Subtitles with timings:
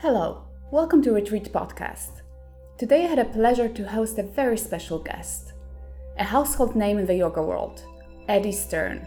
[0.00, 2.22] Hello, welcome to Retreat Podcast.
[2.78, 5.54] Today I had a pleasure to host a very special guest,
[6.16, 7.82] a household name in the yoga world,
[8.28, 9.04] Eddie Stern.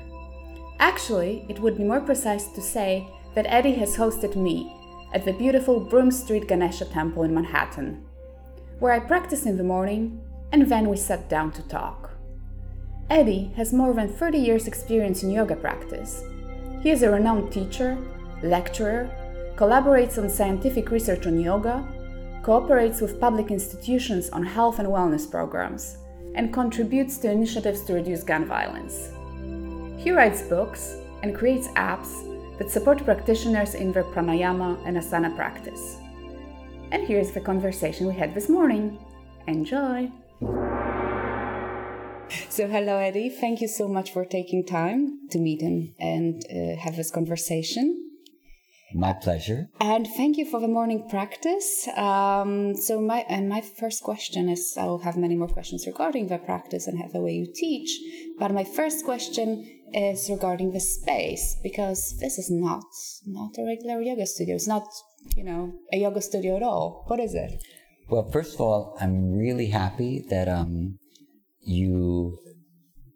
[0.80, 4.76] Actually, it would be more precise to say that Eddie has hosted me
[5.14, 8.04] at the beautiful Broome Street Ganesha Temple in Manhattan,
[8.80, 10.22] where I practice in the morning
[10.52, 12.12] and then we sat down to talk.
[13.10, 16.26] Eddie has more than 30 years' experience in yoga practice.
[16.84, 17.98] He is a renowned teacher,
[18.44, 19.10] lecturer,
[19.62, 21.88] collaborates on scientific research on yoga,
[22.42, 25.98] cooperates with public institutions on health and wellness programs,
[26.34, 29.12] and contributes to initiatives to reduce gun violence.
[30.04, 32.12] He writes books and creates apps
[32.58, 35.98] that support practitioners in their pranayama and asana practice.
[36.92, 38.98] And here's the conversation we had this morning.
[39.46, 40.12] Enjoy!
[42.50, 43.30] So, hello, Eddie.
[43.30, 48.11] Thank you so much for taking time to meet and, and uh, have this conversation.
[48.94, 49.68] My pleasure.
[49.80, 51.88] And thank you for the morning practice.
[51.96, 56.38] Um, so my and my first question is I'll have many more questions regarding the
[56.38, 58.00] practice and how the way you teach.
[58.38, 62.84] But my first question is regarding the space because this is not
[63.26, 64.56] not a regular yoga studio.
[64.56, 64.88] It's not
[65.36, 67.06] you know a yoga studio at all.
[67.08, 67.64] What is it?
[68.10, 70.98] Well, first of all, I'm really happy that um,
[71.62, 72.38] you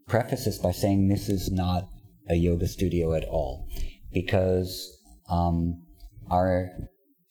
[0.07, 1.89] preface this by saying this is not
[2.29, 3.67] a yoga studio at all,
[4.13, 4.94] because
[5.29, 5.81] um,
[6.29, 6.69] our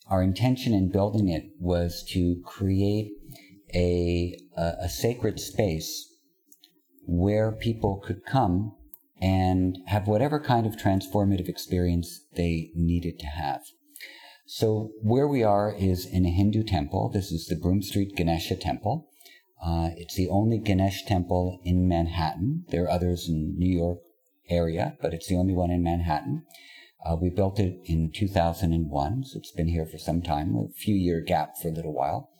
[0.09, 3.13] our intention in building it was to create
[3.75, 6.13] a, a, a sacred space
[7.07, 8.75] where people could come
[9.21, 13.63] and have whatever kind of transformative experience they needed to have.
[14.47, 17.11] So where we are is in a Hindu temple.
[17.13, 19.09] This is the Broome Street Ganesha Temple.
[19.65, 22.65] Uh, it's the only Ganesh temple in Manhattan.
[22.69, 24.01] There are others in New York
[24.51, 26.45] area, but it's the only one in Manhattan.
[27.05, 30.95] Uh, we built it in 2001, so it's been here for some time, a few
[30.95, 32.31] year gap for a little while.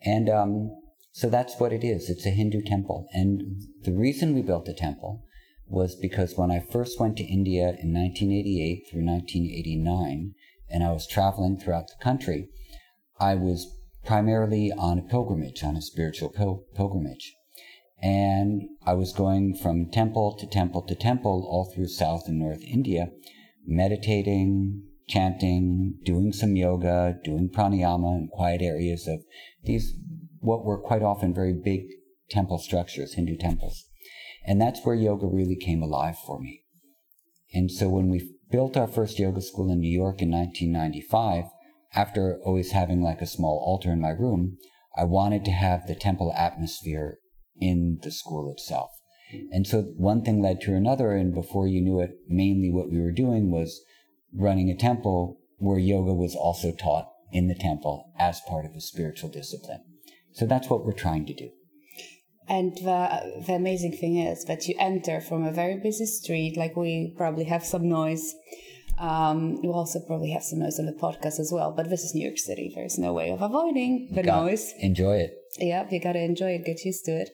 [0.00, 0.70] And um,
[1.10, 2.08] so that's what it is.
[2.08, 3.08] It's a Hindu temple.
[3.12, 5.24] And the reason we built the temple
[5.66, 10.34] was because when I first went to India in 1988 through 1989,
[10.70, 12.48] and I was traveling throughout the country,
[13.18, 17.34] I was primarily on a pilgrimage, on a spiritual pil- pilgrimage.
[18.00, 22.62] And I was going from temple to temple to temple all through South and North
[22.62, 23.10] India
[23.66, 29.20] meditating, chanting, doing some yoga, doing pranayama in quiet areas of
[29.64, 29.92] these,
[30.40, 31.82] what were quite often very big
[32.30, 33.84] temple structures, Hindu temples.
[34.46, 36.62] And that's where yoga really came alive for me.
[37.52, 41.44] And so when we built our first yoga school in New York in 1995,
[41.94, 44.58] after always having like a small altar in my room,
[44.96, 47.18] I wanted to have the temple atmosphere
[47.60, 48.90] in the school itself.
[49.52, 53.00] And so one thing led to another, and before you knew it, mainly what we
[53.00, 53.82] were doing was
[54.32, 58.80] running a temple where yoga was also taught in the temple as part of a
[58.80, 59.82] spiritual discipline.
[60.32, 61.50] So that's what we're trying to do.
[62.48, 66.76] And the, the amazing thing is that you enter from a very busy street, like
[66.76, 68.34] we probably have some noise.
[68.98, 72.14] Um, you also probably have some noise on the podcast as well, but this is
[72.14, 72.72] New York City.
[72.74, 74.72] There's no way of avoiding the noise.
[74.78, 75.34] Enjoy it.
[75.58, 77.30] Yeah, you gotta enjoy it, get used to it.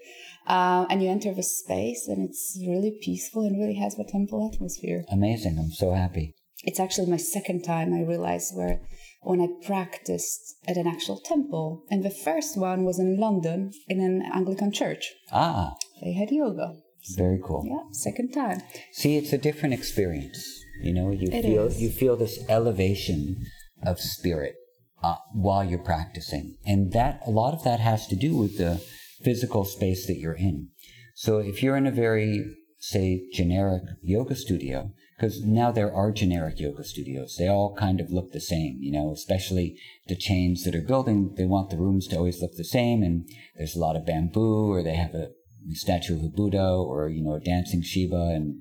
[0.46, 4.50] Um, and you enter the space, and it's really peaceful and really has the temple
[4.52, 5.04] atmosphere.
[5.10, 5.58] Amazing!
[5.58, 6.34] I'm so happy.
[6.64, 8.80] It's actually my second time I realized where
[9.22, 14.00] when I practiced at an actual temple, and the first one was in London in
[14.00, 15.12] an Anglican church.
[15.30, 16.74] Ah, they had yoga.
[17.16, 17.64] Very cool.
[17.66, 18.62] Yeah, second time.
[18.92, 20.44] See, it's a different experience.
[20.82, 21.80] You know, you it feel is.
[21.80, 23.44] you feel this elevation
[23.84, 24.54] of spirit
[25.02, 28.80] uh, while you're practicing, and that a lot of that has to do with the
[29.22, 30.68] physical space that you're in.
[31.14, 32.44] So if you're in a very,
[32.78, 38.10] say, generic yoga studio, because now there are generic yoga studios, they all kind of
[38.10, 39.76] look the same, you know, especially
[40.08, 43.28] the chains that are building, they want the rooms to always look the same, and
[43.56, 45.28] there's a lot of bamboo, or they have a
[45.72, 48.56] statue of a Buddha, or, you know, a dancing Shiva, and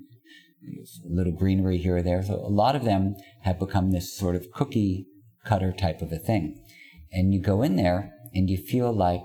[1.04, 2.22] a little greenery here or there.
[2.22, 5.06] So a lot of them have become this sort of cookie
[5.44, 6.62] cutter type of a thing.
[7.10, 9.22] And you go in there and you feel like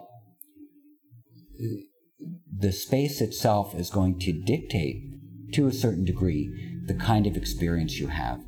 [2.58, 5.04] the space itself is going to dictate
[5.54, 8.44] to a certain degree the kind of experience you have.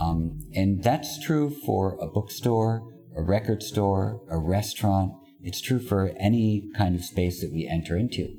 [0.00, 2.82] Um, and that's true for a bookstore,
[3.16, 5.12] a record store, a restaurant.
[5.42, 8.34] It's true for any kind of space that we enter into.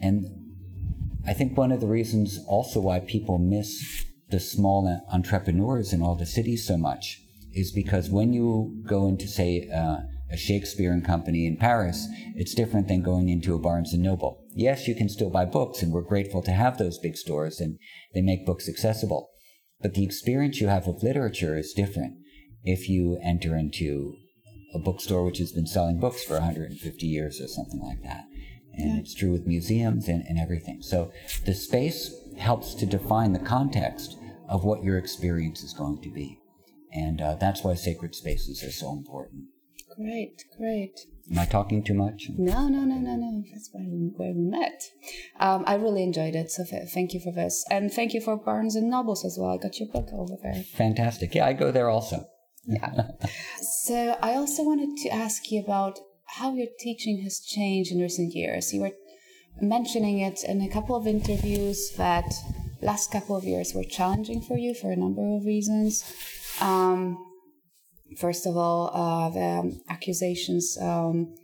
[0.00, 0.26] And
[1.26, 6.16] I think one of the reasons also why people miss the small entrepreneurs in all
[6.16, 7.20] the cities so much
[7.52, 9.98] is because when you go into, say, uh,
[10.34, 14.42] a Shakespeare and Company in Paris, it's different than going into a Barnes and Noble.
[14.52, 17.78] Yes, you can still buy books, and we're grateful to have those big stores, and
[18.14, 19.30] they make books accessible.
[19.80, 22.18] But the experience you have of literature is different.
[22.66, 24.16] if you enter into
[24.74, 28.24] a bookstore which has been selling books for 150 years or something like that.
[28.72, 29.00] And yeah.
[29.00, 30.80] it's true with museums and, and everything.
[30.80, 31.12] So
[31.44, 34.16] the space helps to define the context
[34.48, 36.40] of what your experience is going to be.
[36.92, 39.44] And uh, that's why sacred spaces are so important.
[39.96, 41.00] Great, great.
[41.30, 42.28] Am I talking too much?
[42.36, 43.42] No, no, no, no, no.
[43.52, 44.82] That's why we, where we met.
[45.40, 48.76] Um, I really enjoyed it, so thank you for this, and thank you for Barnes
[48.76, 49.50] and Nobles as well.
[49.50, 50.62] I got your book over there.
[50.74, 51.34] Fantastic.
[51.34, 52.26] Yeah, I go there also.
[52.66, 53.08] yeah.
[53.84, 58.34] So I also wanted to ask you about how your teaching has changed in recent
[58.34, 58.72] years.
[58.72, 58.92] You were
[59.60, 62.34] mentioning it in a couple of interviews that
[62.82, 66.04] last couple of years were challenging for you for a number of reasons.
[66.60, 67.18] Um,
[68.18, 71.34] first of all, uh, the accusations um,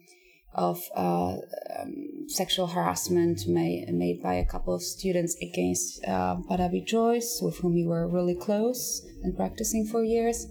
[0.55, 1.37] of uh,
[1.78, 6.37] um, sexual harassment made, made by a couple of students against uh,
[6.84, 10.46] Jois, with whom you were really close and practicing for years.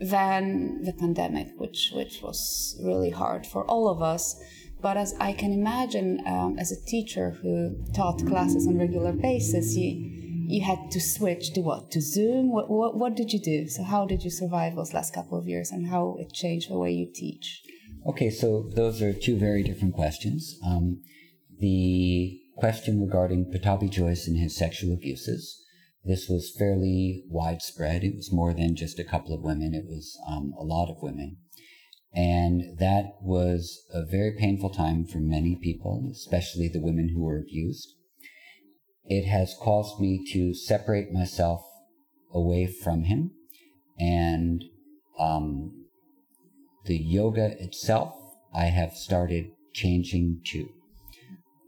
[0.00, 4.40] Then the pandemic, which which was really hard for all of us.
[4.80, 9.12] But as I can imagine, um, as a teacher who taught classes on a regular
[9.12, 11.90] basis, you you had to switch to what?
[11.92, 12.52] To zoom?
[12.52, 13.68] What, what what did you do?
[13.68, 16.78] So how did you survive those last couple of years and how it changed the
[16.78, 17.62] way you teach?
[18.06, 20.56] Okay so those are two very different questions.
[20.66, 21.02] Um,
[21.58, 25.64] the question regarding Pattabhi Jois and his sexual abuses
[26.04, 28.02] this was fairly widespread.
[28.02, 29.74] It was more than just a couple of women.
[29.74, 31.36] It was um, a lot of women.
[32.14, 37.38] And that was a very painful time for many people especially the women who were
[37.38, 37.94] abused
[39.08, 41.62] it has caused me to separate myself
[42.32, 43.32] away from him.
[43.98, 44.64] And
[45.18, 45.88] um,
[46.88, 48.14] the yoga itself
[48.54, 50.68] i have started changing too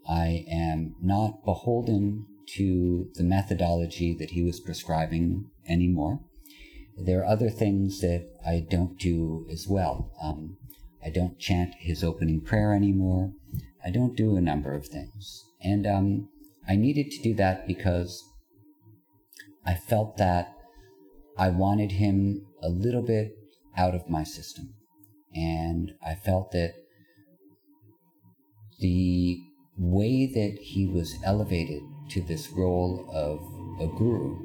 [0.08, 6.18] i am not beholden to the methodology that he was prescribing anymore.
[6.96, 10.10] There are other things that i don't do as well.
[10.20, 10.56] Um,
[11.04, 13.32] i don't chant his opening prayer anymore.
[13.84, 15.44] I don't do a number of things.
[15.62, 16.28] And um,
[16.70, 18.22] I needed to do that because
[19.66, 20.54] I felt that
[21.36, 23.32] I wanted him a little bit
[23.76, 24.74] out of my system.
[25.34, 26.74] And I felt that
[28.78, 29.40] the
[29.76, 33.40] way that he was elevated to this role of
[33.82, 34.36] a guru,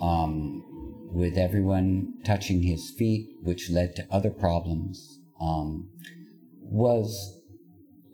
[0.00, 0.64] um,
[1.12, 5.90] with everyone touching his feet, which led to other problems, um,
[6.60, 7.40] was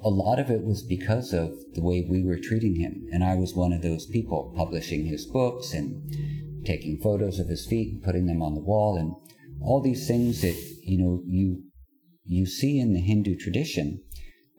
[0.04, 3.06] a lot of it was because of the way we were treating him.
[3.12, 7.66] And I was one of those people publishing his books and taking photos of his
[7.66, 9.14] feet and putting them on the wall and
[9.60, 11.62] all these things that, you know, you,
[12.24, 14.02] you see in the Hindu tradition,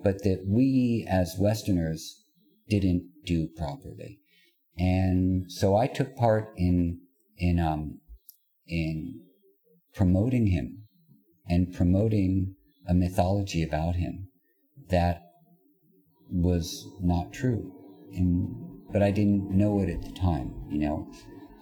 [0.01, 2.23] but that we as Westerners
[2.69, 4.19] didn't do properly.
[4.77, 7.01] And so I took part in,
[7.37, 7.99] in, um,
[8.65, 9.21] in
[9.93, 10.83] promoting him
[11.47, 12.55] and promoting
[12.87, 14.29] a mythology about him
[14.89, 15.22] that
[16.29, 17.71] was not true.
[18.13, 18.55] And,
[18.91, 21.11] but I didn't know it at the time, you know.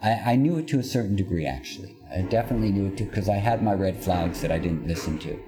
[0.02, 1.96] I, I knew it to a certain degree, actually.
[2.14, 5.40] I definitely knew it because I had my red flags that I didn't listen to.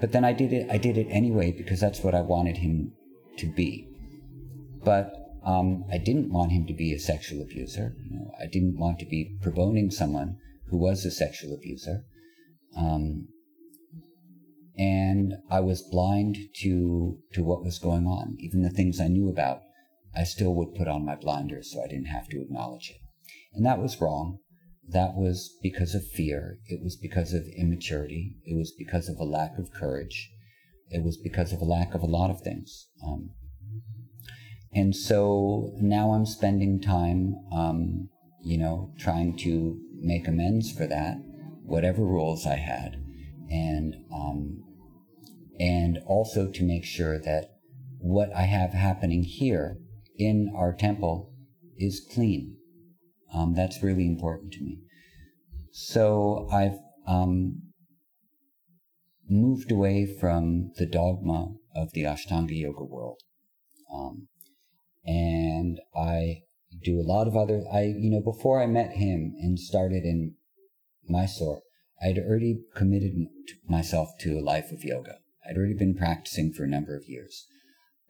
[0.00, 0.68] But then I did it.
[0.70, 2.92] I did it anyway because that's what I wanted him
[3.38, 3.88] to be.
[4.84, 5.12] But
[5.44, 7.94] um, I didn't want him to be a sexual abuser.
[8.04, 10.36] You know, I didn't want to be promoting someone
[10.68, 12.04] who was a sexual abuser.
[12.76, 13.28] Um,
[14.78, 18.36] and I was blind to to what was going on.
[18.38, 19.62] Even the things I knew about,
[20.14, 23.00] I still would put on my blinders so I didn't have to acknowledge it.
[23.54, 24.38] And that was wrong.
[24.88, 26.58] That was because of fear.
[26.66, 28.36] It was because of immaturity.
[28.44, 30.30] It was because of a lack of courage.
[30.90, 32.86] It was because of a lack of a lot of things.
[33.04, 33.30] Um,
[34.72, 38.10] and so now I'm spending time, um,
[38.42, 41.16] you know, trying to make amends for that,
[41.64, 43.02] whatever roles I had,
[43.50, 44.62] and um,
[45.58, 47.56] and also to make sure that
[47.98, 49.78] what I have happening here
[50.16, 51.32] in our temple
[51.76, 52.56] is clean.
[53.32, 54.78] Um, that's really important to me.
[55.72, 57.62] So I've um,
[59.28, 63.20] moved away from the dogma of the Ashtanga Yoga world.
[63.92, 64.28] Um,
[65.04, 66.42] and I
[66.82, 70.34] do a lot of other, I, you know, before I met him and started in
[71.08, 71.62] Mysore,
[72.02, 73.14] I'd already committed
[73.68, 75.18] myself to a life of yoga.
[75.48, 77.46] I'd already been practicing for a number of years.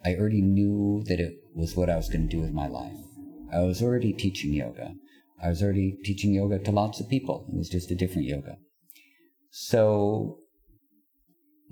[0.05, 2.97] I already knew that it was what I was going to do with my life.
[3.53, 4.95] I was already teaching yoga.
[5.43, 7.47] I was already teaching yoga to lots of people.
[7.53, 8.57] It was just a different yoga.
[9.51, 10.39] So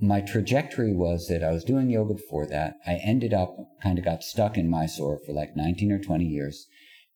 [0.01, 2.75] my trajectory was that I was doing yoga before that.
[2.87, 6.67] I ended up kind of got stuck in Mysore for like 19 or 20 years.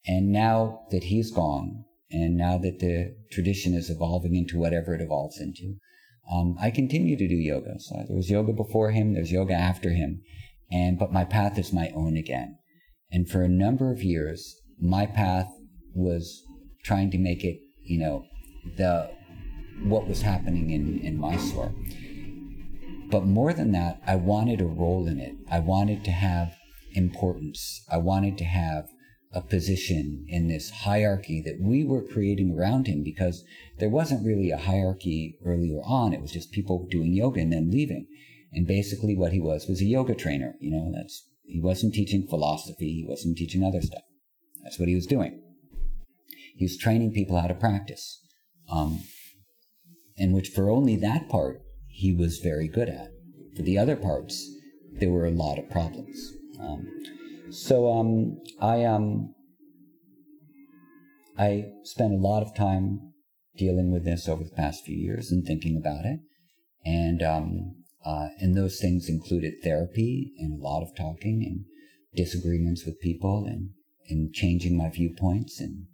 [0.07, 5.03] And now that he's gone And now that the tradition is evolving into whatever it
[5.03, 5.77] evolves into,
[6.33, 7.79] um, I continue to do yoga.
[7.79, 10.23] So there was yoga before him, there's yoga after him,
[10.71, 12.59] and but my path is my own again.
[13.11, 15.49] And for a number of years, my path
[15.95, 16.43] was
[16.85, 18.25] trying to make it, you know,
[18.77, 19.11] the
[19.83, 21.73] what was happening in in Mysore.
[23.11, 25.35] But more than that, I wanted a role in it.
[25.51, 26.55] I wanted to have
[26.93, 27.83] importance.
[27.91, 28.89] I wanted to have
[29.33, 33.45] a position in this hierarchy that we were creating around him because
[33.79, 36.15] there wasn't really a hierarchy earlier on.
[36.15, 38.07] It was just people doing yoga and then leaving.
[38.53, 40.55] And basically what he was was a yoga trainer.
[40.61, 42.93] You know, that's, he wasn't teaching philosophy.
[42.95, 44.03] He wasn't teaching other stuff.
[44.63, 45.43] That's what he was doing.
[46.57, 48.25] He was training people how to practice.
[48.71, 49.03] Um,
[50.17, 53.09] in which for only that part, he was very good at.
[53.57, 54.51] For the other parts,
[54.93, 56.35] there were a lot of problems.
[56.61, 56.87] Um,
[57.51, 59.35] so um, I um,
[61.39, 63.13] I spent a lot of time
[63.57, 66.21] dealing with this over the past few years and thinking about it,
[66.85, 67.75] and um,
[68.05, 71.65] uh, and those things included therapy and a lot of talking and
[72.15, 73.71] disagreements with people and
[74.09, 75.87] and changing my viewpoints and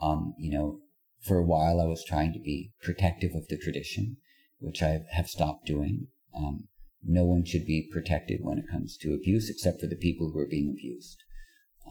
[0.00, 0.78] um, you know
[1.20, 4.16] for a while I was trying to be protective of the tradition,
[4.60, 6.06] which I have stopped doing.
[6.34, 6.68] Um,
[7.04, 10.38] no one should be protected when it comes to abuse except for the people who
[10.38, 11.22] are being abused.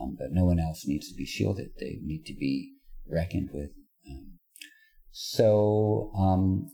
[0.00, 1.70] Um, but no one else needs to be shielded.
[1.78, 2.74] They need to be
[3.10, 3.70] reckoned with.
[4.08, 4.38] Um,
[5.10, 6.70] so um,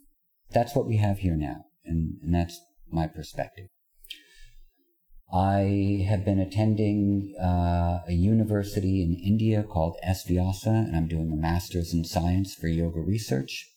[0.50, 2.60] that's what we have here now, and, and that's
[2.90, 3.68] my perspective.
[5.32, 10.28] I have been attending uh, a university in India called S.
[10.28, 13.73] And I'm doing a master's in science for yoga research.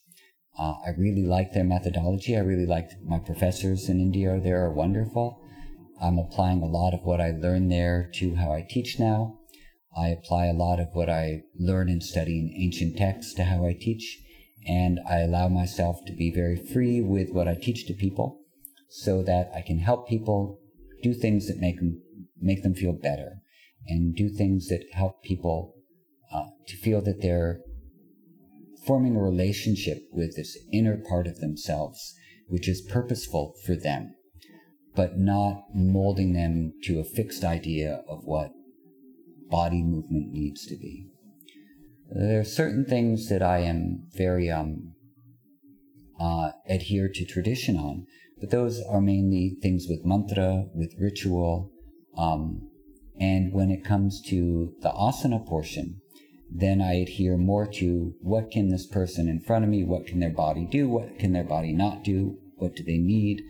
[0.58, 2.36] Uh, I really like their methodology.
[2.36, 5.40] I really like my professors in India there are wonderful.
[6.00, 9.38] I'm applying a lot of what I learned there to how I teach now.
[9.96, 13.72] I apply a lot of what I learn in studying ancient texts to how I
[13.72, 14.18] teach,
[14.66, 18.40] and I allow myself to be very free with what I teach to people
[18.88, 20.60] so that I can help people
[21.02, 22.00] do things that make them,
[22.40, 23.42] make them feel better
[23.86, 25.74] and do things that help people
[26.32, 27.60] uh, to feel that they're
[28.88, 32.14] forming a relationship with this inner part of themselves,
[32.46, 34.14] which is purposeful for them,
[34.96, 38.50] but not molding them to a fixed idea of what
[39.50, 41.06] body movement needs to be.
[42.10, 44.94] There are certain things that I am very um,
[46.18, 48.06] uh, adhere to tradition on,
[48.40, 51.70] but those are mainly things with mantra, with ritual,
[52.16, 52.70] um,
[53.20, 56.00] and when it comes to the asana portion,
[56.50, 60.20] then I adhere more to what can this person in front of me, what can
[60.20, 63.42] their body do, what can their body not do, what do they need,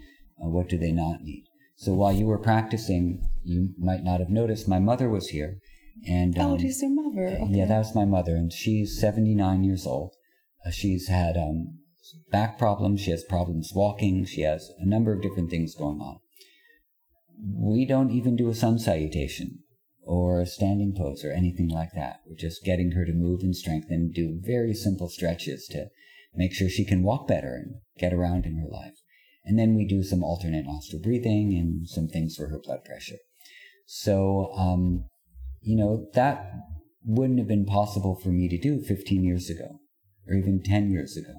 [0.42, 1.44] uh, what do they not need.
[1.76, 5.58] So while you were practicing, you might not have noticed my mother was here.
[6.06, 7.26] And oh, um, oh, it is your mother.
[7.28, 7.46] Okay.
[7.50, 10.14] Yeah, that was my mother, and she's 79 years old.
[10.64, 11.78] Uh, she's had um,
[12.30, 13.00] back problems.
[13.00, 14.24] She has problems walking.
[14.24, 16.18] She has a number of different things going on.
[17.40, 19.60] We don't even do a sun salutation
[20.08, 22.20] or a standing pose or anything like that.
[22.26, 25.88] We're just getting her to move and strengthen, do very simple stretches to
[26.34, 28.94] make sure she can walk better and get around in her life.
[29.44, 33.18] And then we do some alternate nostril breathing and some things for her blood pressure.
[33.84, 35.04] So, um,
[35.60, 36.52] you know, that
[37.04, 39.78] wouldn't have been possible for me to do 15 years ago
[40.26, 41.34] or even 10 years ago.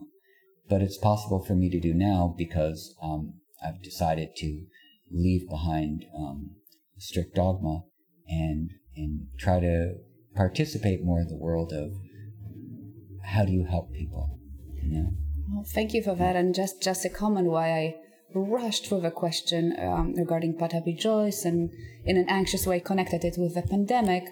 [0.69, 3.33] But it's possible for me to do now because um,
[3.65, 4.65] I've decided to
[5.11, 6.51] leave behind um,
[6.99, 7.85] strict dogma
[8.29, 9.95] and and try to
[10.35, 11.93] participate more in the world of
[13.23, 14.39] how do you help people
[14.89, 15.09] you know?
[15.51, 16.35] Well, thank you for that.
[16.35, 17.95] And just just a comment why i
[18.35, 21.71] rushed with a question um, regarding Pattabhi Jois and
[22.05, 24.23] in an anxious way connected it with the pandemic.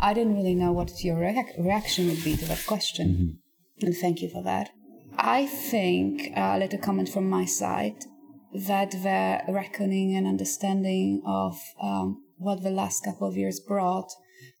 [0.00, 3.06] I didn't really know what your reaction would be to that question.
[3.08, 3.86] Mm-hmm.
[3.86, 4.70] and thank you for that.
[5.16, 8.04] I think uh, a little comment from my side
[8.52, 14.10] that the reckoning and understanding of um, what the last couple of years brought,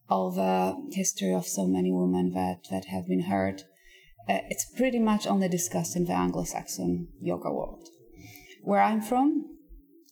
[0.08, 3.62] all the history of so many women that, that have been hurt,
[4.28, 7.88] uh, it's pretty much only discussed in the Anglo-Saxon yoga world.
[8.62, 9.44] Where I'm from,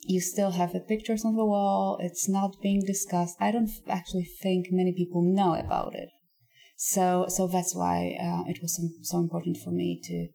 [0.07, 1.99] you still have the pictures on the wall.
[2.01, 3.37] It's not being discussed.
[3.41, 6.11] I don't actually think many people know about it.
[6.77, 10.29] So, so that's why uh, it was so, so important for me to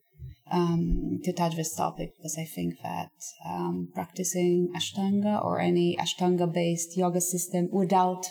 [0.52, 3.12] um, to touch this topic because I think that
[3.46, 8.26] um, practicing Ashtanga or any Ashtanga based yoga system without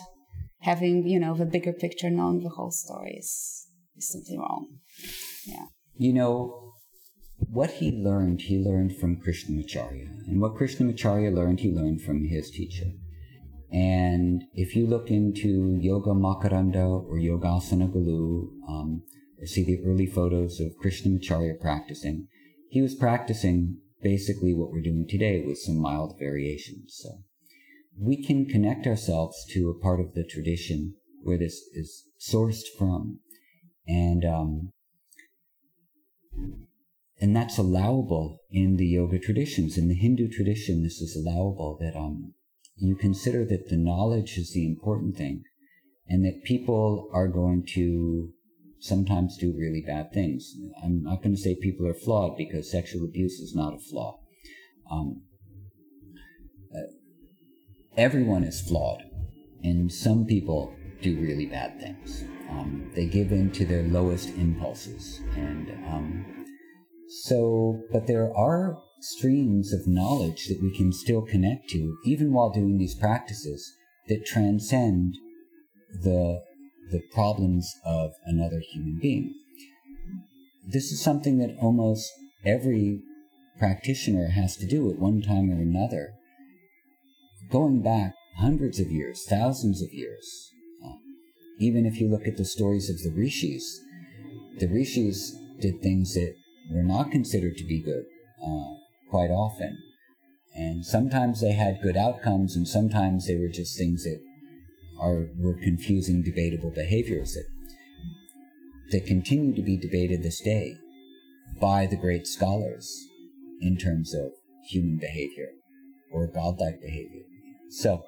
[0.60, 4.78] having, you know, the bigger picture, knowing the whole story is, is simply wrong.
[5.46, 5.66] Yeah.
[5.96, 6.72] You know,
[7.38, 10.26] what he learned, he learned from Krishnamacharya.
[10.26, 12.86] And what Krishnamacharya learned, he learned from his teacher.
[13.70, 19.02] And if you look into Yoga Makaranda or Yogasanagalu, um,
[19.46, 22.28] see the early photos of Krishnamacharya practicing,
[22.70, 26.96] he was practicing basically what we're doing today with some mild variations.
[26.98, 27.22] So
[27.98, 33.20] we can connect ourselves to a part of the tradition where this is sourced from,
[33.86, 34.72] and um,
[37.20, 39.76] and that's allowable in the yoga traditions.
[39.76, 42.34] In the Hindu tradition, this is allowable that um,
[42.76, 45.42] you consider that the knowledge is the important thing,
[46.06, 48.32] and that people are going to
[48.80, 50.54] sometimes do really bad things.
[50.82, 54.20] I'm not going to say people are flawed because sexual abuse is not a flaw.
[54.90, 55.22] Um,
[56.74, 56.92] uh,
[57.96, 59.02] everyone is flawed,
[59.62, 62.24] and some people do really bad things.
[62.50, 66.46] Um, they give in to their lowest impulses, and um,
[67.08, 72.50] so, but there are streams of knowledge that we can still connect to, even while
[72.50, 73.72] doing these practices,
[74.08, 75.14] that transcend
[76.02, 76.42] the
[76.90, 79.34] the problems of another human being.
[80.66, 82.10] This is something that almost
[82.44, 83.00] every
[83.58, 86.12] practitioner has to do at one time or another.
[87.50, 90.52] Going back hundreds of years, thousands of years,
[90.84, 90.96] uh,
[91.58, 93.80] even if you look at the stories of the rishis,
[94.58, 96.34] the rishis did things that
[96.70, 98.04] were not considered to be good
[98.44, 98.74] uh,
[99.10, 99.78] quite often.
[100.54, 104.20] And sometimes they had good outcomes, and sometimes they were just things that
[105.00, 107.46] are were confusing, debatable behaviors that
[108.90, 110.74] that continue to be debated this day
[111.60, 113.06] by the great scholars
[113.60, 114.30] in terms of
[114.68, 115.48] human behavior
[116.12, 117.22] or godlike behavior.
[117.70, 118.04] So,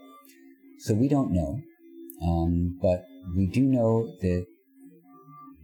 [0.78, 1.60] so we don't know,
[2.22, 3.04] um, but
[3.36, 4.46] we do know that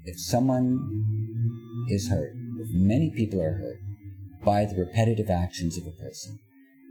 [0.05, 3.79] if someone is hurt, if many people are hurt
[4.45, 6.39] by the repetitive actions of a person,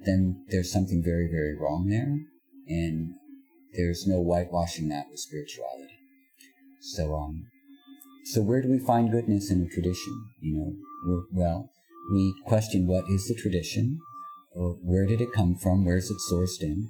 [0.06, 2.18] then there's something very, very wrong there,
[2.68, 3.14] and
[3.76, 6.00] there's no whitewashing that with spirituality.
[6.82, 7.48] So, um,
[8.26, 10.26] so where do we find goodness in a tradition?
[10.42, 11.70] You know, well,
[12.12, 14.00] we question what is the tradition,
[14.54, 16.90] or where did it come from, where is it sourced in,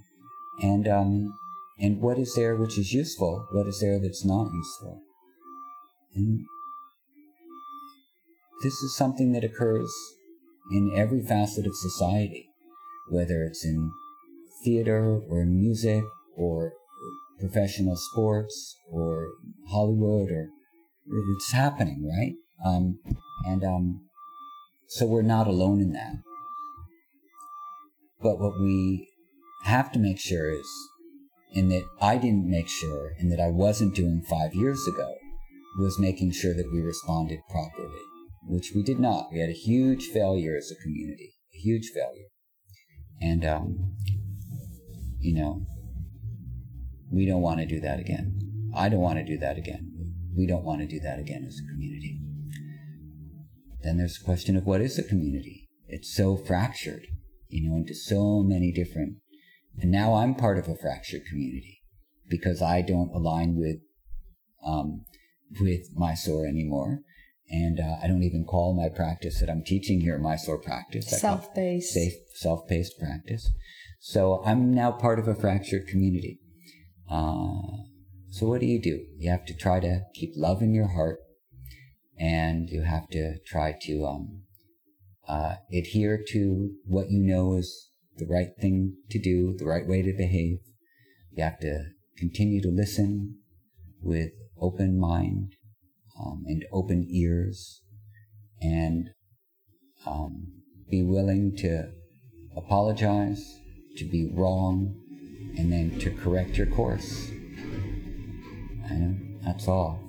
[0.61, 1.33] and um,
[1.79, 5.01] and what is there which is useful, what is there that's not useful,
[6.13, 6.45] and
[8.63, 9.91] this is something that occurs
[10.71, 12.49] in every facet of society,
[13.09, 13.91] whether it's in
[14.63, 16.03] theater or in music
[16.37, 16.73] or
[17.39, 19.27] professional sports or
[19.69, 20.49] Hollywood or
[21.07, 22.33] it's happening, right?
[22.65, 22.99] Um,
[23.45, 24.07] and um,
[24.87, 26.15] so we're not alone in that.
[28.21, 29.09] But what we
[29.65, 30.67] have to make sure is,
[31.53, 35.13] and that I didn't make sure, and that I wasn't doing five years ago,
[35.77, 38.01] was making sure that we responded properly,
[38.47, 39.27] which we did not.
[39.31, 42.29] We had a huge failure as a community, a huge failure.
[43.21, 43.95] And, um,
[45.19, 45.65] you know,
[47.11, 48.39] we don't want to do that again.
[48.75, 49.91] I don't want to do that again.
[50.35, 52.19] We don't want to do that again as a community.
[53.81, 55.69] Then there's the question of what is a community?
[55.87, 57.05] It's so fractured,
[57.47, 59.17] you know, into so many different.
[59.77, 61.81] And now I'm part of a fractured community
[62.29, 63.77] because I don't align with
[64.65, 65.05] um,
[65.59, 67.01] with Mysore anymore.
[67.49, 71.07] And uh, I don't even call my practice that I'm teaching here Mysore practice.
[71.19, 71.93] Self-paced.
[71.93, 73.51] Safe, self-paced practice.
[73.99, 76.39] So I'm now part of a fractured community.
[77.09, 77.85] Uh,
[78.29, 79.05] so what do you do?
[79.17, 81.19] You have to try to keep love in your heart,
[82.17, 84.43] and you have to try to um,
[85.27, 90.01] uh, adhere to what you know is the right thing to do, the right way
[90.01, 90.59] to behave.
[91.31, 91.85] You have to
[92.17, 93.39] continue to listen
[94.01, 95.55] with open mind
[96.19, 97.81] um, and open ears,
[98.61, 99.09] and
[100.05, 100.47] um,
[100.89, 101.91] be willing to
[102.55, 103.59] apologize,
[103.97, 104.95] to be wrong,
[105.57, 107.29] and then to correct your course.
[108.89, 110.05] And that's all.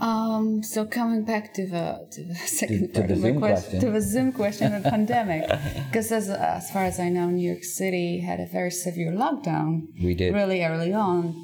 [0.00, 3.80] Um, so coming back to the to the second to, part the Zoom question, question.
[3.80, 5.48] to the Zoom question of pandemic,
[5.90, 9.88] because as as far as I know, New York City had a very severe lockdown.
[10.02, 10.34] We did.
[10.34, 11.34] really early on.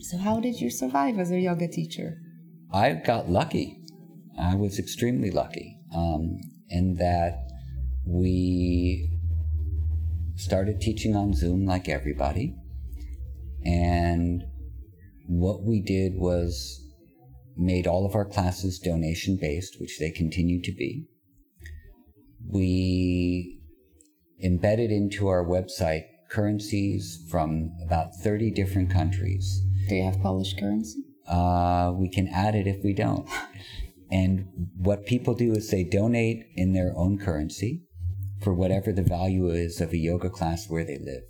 [0.00, 2.18] So how did you survive as a yoga teacher?
[2.72, 3.78] I got lucky.
[4.38, 7.48] I was extremely lucky um, in that
[8.04, 9.08] we
[10.36, 12.54] started teaching on Zoom like everybody.
[13.64, 14.44] And
[15.26, 16.80] what we did was
[17.56, 21.06] made all of our classes donation based, which they continue to be.
[22.46, 23.60] We
[24.42, 29.62] embedded into our website currencies from about 30 different countries.
[29.88, 31.00] Do you have Polish currency?
[31.28, 33.28] Uh, we can add it if we don't.
[34.10, 37.82] And what people do is they donate in their own currency
[38.42, 41.22] for whatever the value is of a yoga class where they live.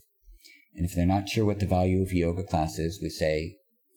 [0.77, 3.57] And if they're not sure what the value of a yoga class is, we say,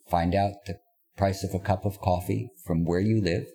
[0.10, 0.80] find out the
[1.16, 3.46] price of a cup of coffee from where you live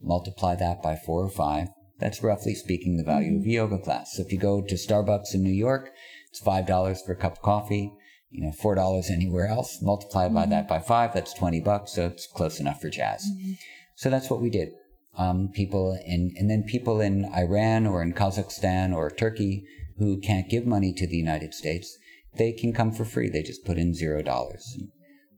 [0.00, 1.68] multiply that by four or five.
[1.98, 4.14] That's roughly speaking the value of a yoga class.
[4.14, 5.90] So if you go to Starbucks in New York,
[6.30, 7.92] it's five dollars for a cup of coffee.
[8.30, 9.78] You know, four dollars anywhere else.
[9.80, 10.50] Multiply by mm-hmm.
[10.50, 11.92] that by five, that's twenty bucks.
[11.92, 13.24] So it's close enough for jazz.
[13.24, 13.52] Mm-hmm.
[13.94, 14.72] So that's what we did.
[15.16, 19.64] Um, people in, and then people in Iran or in Kazakhstan or Turkey
[19.96, 21.96] who can't give money to the United States,
[22.36, 23.28] they can come for free.
[23.28, 24.78] They just put in zero dollars.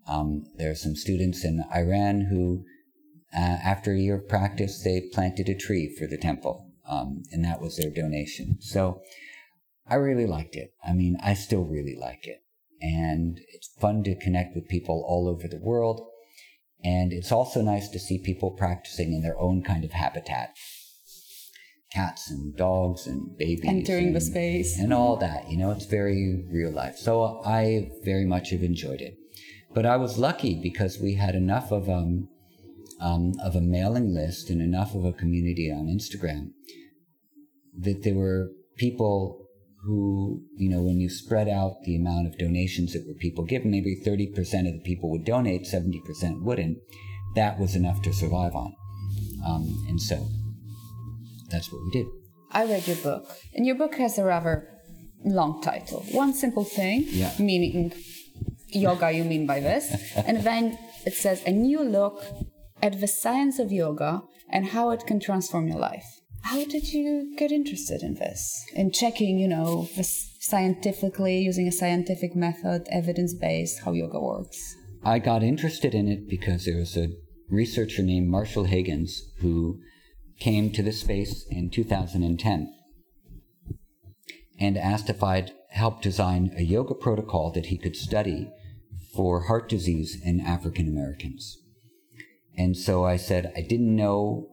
[0.06, 2.64] Um, there are some students in Iran who,
[3.36, 7.44] uh, after a year of practice, they planted a tree for the temple, um, and
[7.44, 8.56] that was their donation.
[8.60, 9.02] So
[9.86, 10.72] I really liked it.
[10.86, 12.38] I mean, I still really like it.
[12.80, 16.06] And it's fun to connect with people all over the world.
[16.84, 20.50] And it's also nice to see people practicing in their own kind of habitat
[21.90, 23.64] cats and dogs and babies.
[23.64, 24.78] Entering and, the space.
[24.78, 25.50] And all that.
[25.50, 26.96] You know, it's very real life.
[26.96, 29.16] So I very much have enjoyed it.
[29.74, 32.28] But I was lucky because we had enough of um,
[33.00, 36.50] um, of a mailing list and enough of a community on Instagram
[37.78, 39.46] that there were people
[39.84, 43.70] who, you know, when you spread out the amount of donations that were people given,
[43.70, 46.78] maybe 30% of the people would donate, 70% wouldn't.
[47.36, 48.74] That was enough to survive on.
[49.46, 50.28] Um, and so
[51.48, 52.06] that's what we did.
[52.50, 54.68] I read your book, and your book has a rather
[55.24, 56.00] long title.
[56.12, 57.32] One simple thing, Yeah.
[57.38, 57.92] meaning
[58.68, 59.84] yoga, you mean by this.
[60.16, 62.24] and then it says a new look
[62.82, 66.04] at the science of yoga and how it can transform your life.
[66.42, 68.64] How did you get interested in this?
[68.74, 74.76] In checking, you know, this scientifically, using a scientific method, evidence based, how yoga works?
[75.04, 77.08] I got interested in it because there was a
[77.50, 79.80] researcher named Marshall Hagins who
[80.38, 82.74] came to this space in 2010
[84.60, 88.50] and asked if I'd help design a yoga protocol that he could study
[89.14, 91.58] for heart disease in African Americans.
[92.56, 94.48] And so I said I didn't know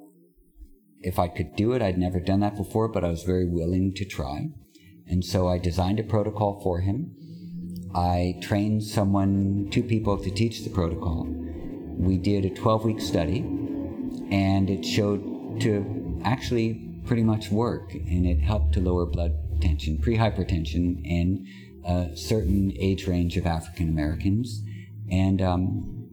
[1.02, 1.82] if I could do it.
[1.82, 4.50] I'd never done that before, but I was very willing to try.
[5.08, 7.15] And so I designed a protocol for him.
[7.93, 11.28] I trained someone, two people to teach the protocol.
[11.28, 13.39] We did a 12 week study
[14.32, 19.98] and it showed to actually pretty much work and it helped to lower blood tension,
[19.98, 21.48] pre-hypertension in
[21.86, 24.62] a certain age range of African Americans.
[25.10, 26.10] And um,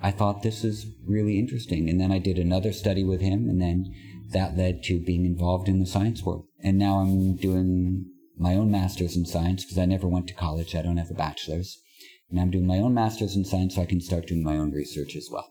[0.00, 1.88] I thought this is really interesting.
[1.88, 3.94] And then I did another study with him and then
[4.30, 6.46] that led to being involved in the science world.
[6.62, 8.06] And now I'm doing
[8.38, 10.74] my own master's in science because I never went to college.
[10.74, 11.82] I don't have a bachelor's.
[12.30, 14.70] And I'm doing my own master's in science so I can start doing my own
[14.70, 15.48] research as well.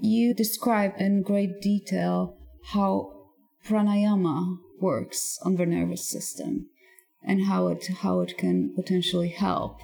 [0.00, 2.37] You describe in great detail
[2.72, 3.12] how
[3.66, 6.66] pranayama works on the nervous system
[7.24, 9.80] and how it how it can potentially help.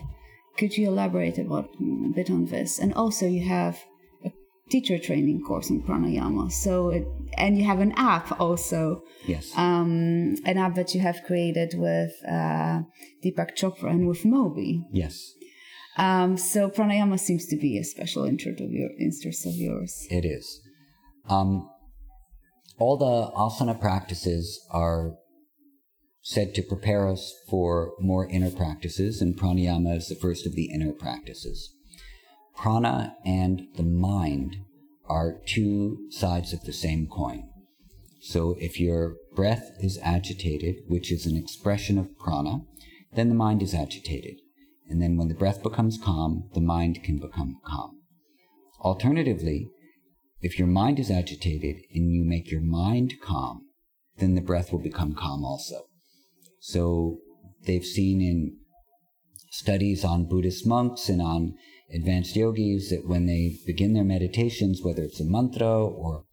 [0.57, 2.79] Could you elaborate about a bit on this?
[2.79, 3.83] And also, you have
[4.25, 4.31] a
[4.70, 6.53] teacher training course on pranayama.
[6.53, 7.05] So, it,
[7.37, 9.51] and you have an app also, Yes.
[9.57, 12.83] um, an app that you have created with uh,
[13.25, 14.85] Deepak Chopra and with Moby.
[14.92, 15.33] yes.
[15.97, 20.07] Um, so, pranayama seems to be a special interest of, your, interest of yours.
[20.11, 20.61] It is.
[21.29, 21.68] Um,
[22.78, 25.14] all the asana practices are
[26.22, 30.70] said to prepare us for more inner practices, and pranayama is the first of the
[30.72, 31.74] inner practices.
[32.56, 34.56] Prana and the mind
[35.06, 37.50] are two sides of the same coin.
[38.22, 42.62] So if your breath is agitated, which is an expression of prana,
[43.12, 44.37] then the mind is agitated.
[44.88, 48.00] And then when the breath becomes calm, the mind can become calm.
[48.80, 49.68] Alternatively,
[50.44, 53.62] if your mind is agitated and you make your mind calm,
[54.18, 55.87] then the breath will become calm also.
[56.61, 57.20] So
[57.66, 58.59] they've seen in
[59.50, 61.54] studies on Buddhist monks and on
[61.94, 66.24] advanced yogis that when they begin their meditations, whether it's a mantra or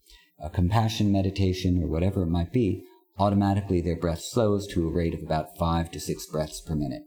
[0.43, 2.83] a compassion meditation or whatever it might be,
[3.17, 7.03] automatically their breath slows to a rate of about five to six breaths per minute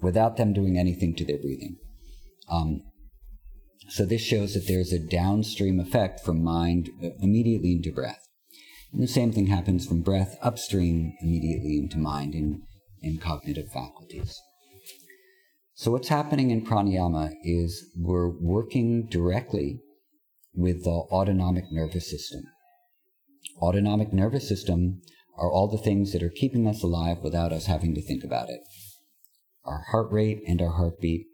[0.00, 1.78] without them doing anything to their breathing.
[2.48, 2.82] Um,
[3.88, 8.26] so this shows that there's a downstream effect from mind uh, immediately into breath.
[8.92, 12.62] And the same thing happens from breath upstream immediately into mind and,
[13.02, 14.40] and cognitive faculties.
[15.74, 19.80] So what's happening in pranayama is we're working directly
[20.54, 22.42] with the autonomic nervous system.
[23.60, 25.00] Autonomic nervous system
[25.36, 28.48] are all the things that are keeping us alive without us having to think about
[28.48, 28.60] it.
[29.64, 31.26] Our heart rate and our heartbeat,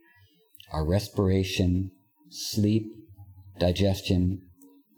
[0.72, 1.90] our respiration,
[2.31, 2.87] sleep,
[3.59, 4.40] digestion,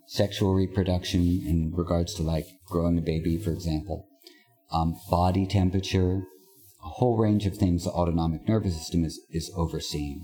[0.07, 4.07] sexual reproduction in regards to like growing a baby, for example,
[4.71, 6.23] um, body temperature,
[6.85, 10.23] a whole range of things the autonomic nervous system is, is overseeing.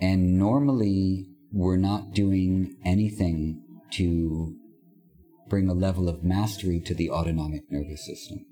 [0.00, 3.62] And normally we're not doing anything
[3.92, 4.54] to
[5.48, 8.44] bring a level of mastery to the autonomic nervous system.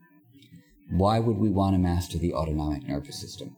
[0.90, 3.56] Why would we want to master the autonomic nervous system?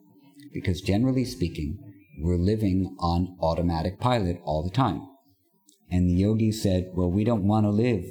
[0.53, 1.86] Because generally speaking,
[2.19, 5.07] we're living on automatic pilot all the time.
[5.91, 8.05] And the yogi said, well, we don't want to live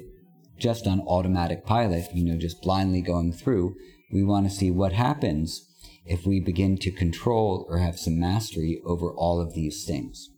[0.57, 3.75] just on automatic pilot, you know, just blindly going through.
[4.13, 5.67] We want to see what happens
[6.05, 10.29] if we begin to control or have some mastery over all of these things.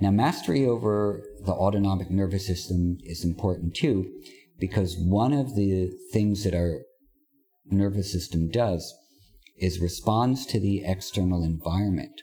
[0.00, 4.12] Now, mastery over the autonomic nervous system is important too,
[4.58, 6.82] because one of the things that our
[7.64, 8.94] nervous system does
[9.58, 12.20] is responds to the external environment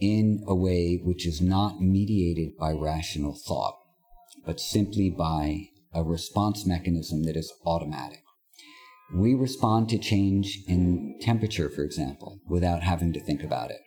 [0.00, 3.76] in a way which is not mediated by rational thought,
[4.44, 8.22] but simply by a response mechanism that is automatic.
[9.14, 13.80] We respond to change in temperature, for example, without having to think about it.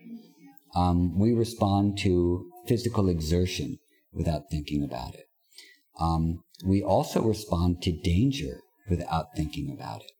[0.76, 3.78] Um, we respond to physical exertion
[4.12, 5.26] without thinking about it.
[5.99, 10.12] Um, we also respond to danger without thinking about it.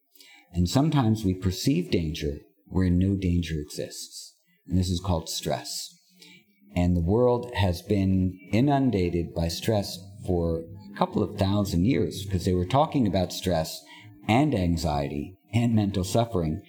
[0.54, 4.33] And sometimes we perceive danger where no danger exists.
[4.68, 5.90] And this is called stress.
[6.76, 12.46] And the world has been inundated by stress for a couple of thousand years because
[12.46, 13.84] they were talking about stress
[14.28, 16.62] and anxiety and mental suffering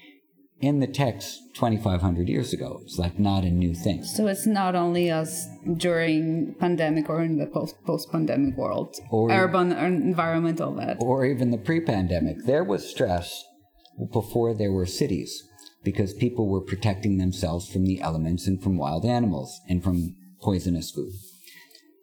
[0.61, 2.81] in the text 2500 years ago.
[2.85, 4.05] It's like not a new thing.
[4.05, 9.31] So it's not only us during pandemic or in the post post pandemic world or
[9.31, 10.99] urban or environmental that.
[11.01, 12.45] Or even the pre-pandemic.
[12.45, 13.45] There was stress
[14.13, 15.43] before there were cities
[15.85, 20.91] because people were protecting themselves from the elements and from wild animals and from poisonous
[20.91, 21.13] food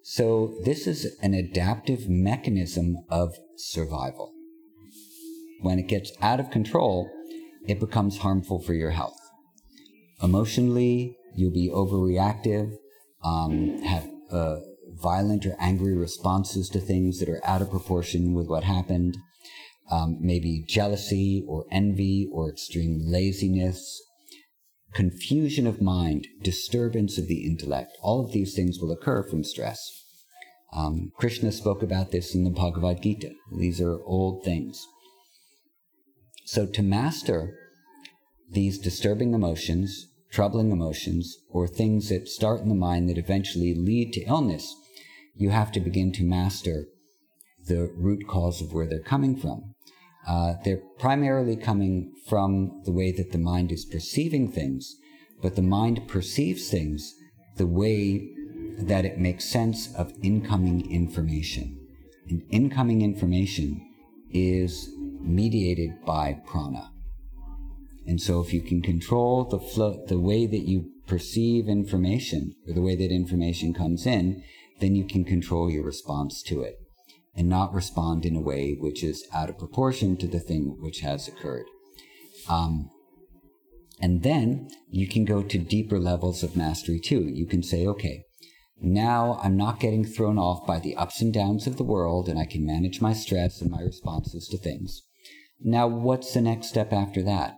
[0.04, 4.34] so this is an adaptive mechanism of survival
[5.62, 7.10] when it gets out of control,
[7.68, 9.18] it becomes harmful for your health.
[10.22, 12.72] Emotionally, you'll be overreactive,
[13.24, 14.58] um, have uh,
[14.90, 19.16] violent or angry responses to things that are out of proportion with what happened.
[19.92, 24.02] Um, maybe jealousy or envy or extreme laziness,
[24.94, 27.98] confusion of mind, disturbance of the intellect.
[28.02, 29.80] All of these things will occur from stress.
[30.74, 33.32] Um, Krishna spoke about this in the Bhagavad Gita.
[33.58, 34.88] These are old things.
[36.46, 37.58] So to master
[38.50, 44.14] these disturbing emotions, troubling emotions, or things that start in the mind that eventually lead
[44.14, 44.74] to illness,
[45.36, 46.86] you have to begin to master
[47.68, 49.76] the root cause of where they're coming from.
[50.28, 54.98] Uh, they're primarily coming from the way that the mind is perceiving things,
[55.42, 57.16] but the mind perceives things
[57.58, 58.30] the way
[58.78, 61.78] that it makes sense of incoming information.
[62.30, 63.82] And incoming information
[64.30, 66.92] is mediated by prana.
[68.08, 72.74] And so if you can control the flow, the way that you perceive information or
[72.74, 74.44] the way that information comes in,
[74.80, 76.81] then you can control your response to it
[77.36, 81.00] and not respond in a way which is out of proportion to the thing which
[81.00, 81.66] has occurred.
[82.50, 82.90] Um,
[84.02, 87.22] and then you can go to deeper levels of mastery too.
[87.22, 88.24] You can say, okay,
[88.82, 92.40] now I'm not getting thrown off by the ups and downs of the world and
[92.40, 95.04] I can manage my stress and my responses to things.
[95.64, 97.58] Now, what's the next step after that?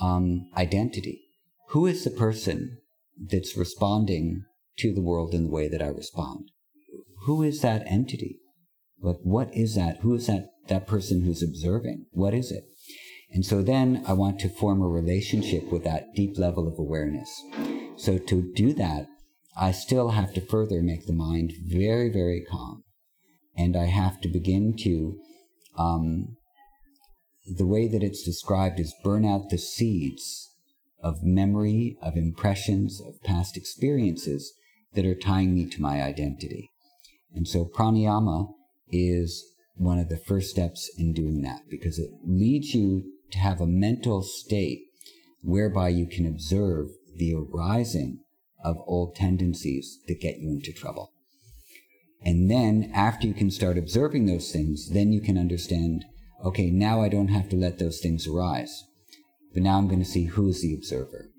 [0.00, 1.22] Um, identity.
[1.70, 2.78] Who is the person
[3.18, 4.44] that's responding
[4.78, 6.50] to the world in the way that I respond?
[7.26, 8.38] Who is that entity?
[9.02, 9.98] Like, what is that?
[10.00, 12.06] Who is that, that person who's observing?
[12.12, 12.64] What is it?
[13.32, 17.42] And so then I want to form a relationship with that deep level of awareness.
[17.96, 19.06] So to do that,
[19.56, 22.84] I still have to further make the mind very, very calm.
[23.56, 25.18] And I have to begin to
[25.76, 26.36] um,
[27.46, 30.50] the way that it's described is burn out the seeds
[31.02, 34.54] of memory, of impressions, of past experiences
[34.94, 36.70] that are tying me to my identity.
[37.34, 38.52] And so pranayama
[38.92, 43.02] is one of the first steps in doing that because it leads you
[43.32, 44.82] to have a mental state
[45.42, 48.20] whereby you can observe the arising
[48.64, 51.12] of old tendencies that get you into trouble.
[52.24, 56.04] And then after you can start observing those things, then you can understand
[56.44, 58.84] okay, now I don't have to let those things arise.
[59.54, 61.30] But now I'm going to see who's the observer.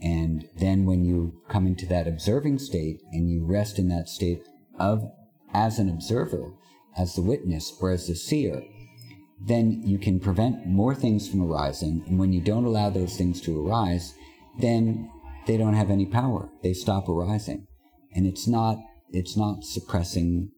[0.00, 4.42] And then when you come into that observing state and you rest in that state
[4.78, 5.04] of
[5.52, 6.54] as an observer,
[6.96, 8.62] as the witness, or as the seer,
[9.40, 12.04] then you can prevent more things from arising.
[12.06, 14.14] And when you don't allow those things to arise,
[14.58, 15.10] then
[15.46, 16.50] they don't have any power.
[16.62, 17.66] They stop arising.
[18.14, 18.78] And it's not
[19.10, 20.50] it's not suppressing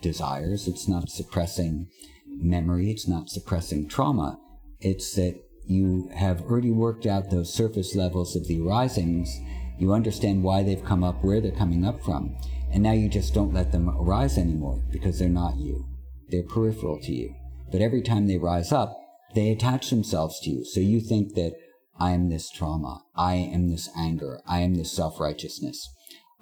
[0.00, 1.88] desires, it's not suppressing
[2.26, 4.38] memory, it's not suppressing trauma.
[4.80, 9.40] It's that you have already worked out those surface levels of the arisings.
[9.78, 12.36] You understand why they've come up, where they're coming up from.
[12.76, 15.86] And now you just don't let them arise anymore because they're not you.
[16.28, 17.34] They're peripheral to you.
[17.72, 19.00] But every time they rise up,
[19.34, 20.62] they attach themselves to you.
[20.62, 21.54] So you think that
[21.98, 23.02] I am this trauma.
[23.16, 24.42] I am this anger.
[24.46, 25.88] I am this self righteousness.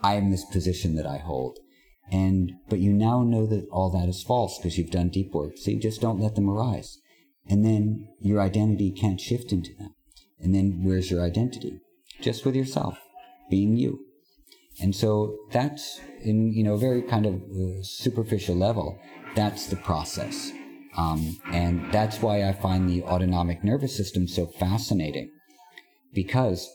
[0.03, 1.61] I am this position that I hold.
[2.11, 5.53] And, but you now know that all that is false because you've done deep work.
[5.57, 6.99] So you just don't let them arise.
[7.49, 9.94] And then your identity can't shift into them.
[10.40, 11.79] And then where's your identity?
[12.20, 12.99] Just with yourself,
[13.49, 14.01] being you.
[14.81, 18.98] And so that's in, you know, very kind of uh, superficial level.
[19.34, 20.52] That's the process.
[20.96, 25.30] Um, and that's why I find the autonomic nervous system so fascinating
[26.12, 26.72] because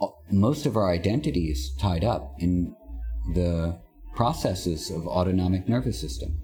[0.00, 2.74] uh, most of our identity is tied up in
[3.34, 3.78] the
[4.14, 6.40] processes of autonomic nervous system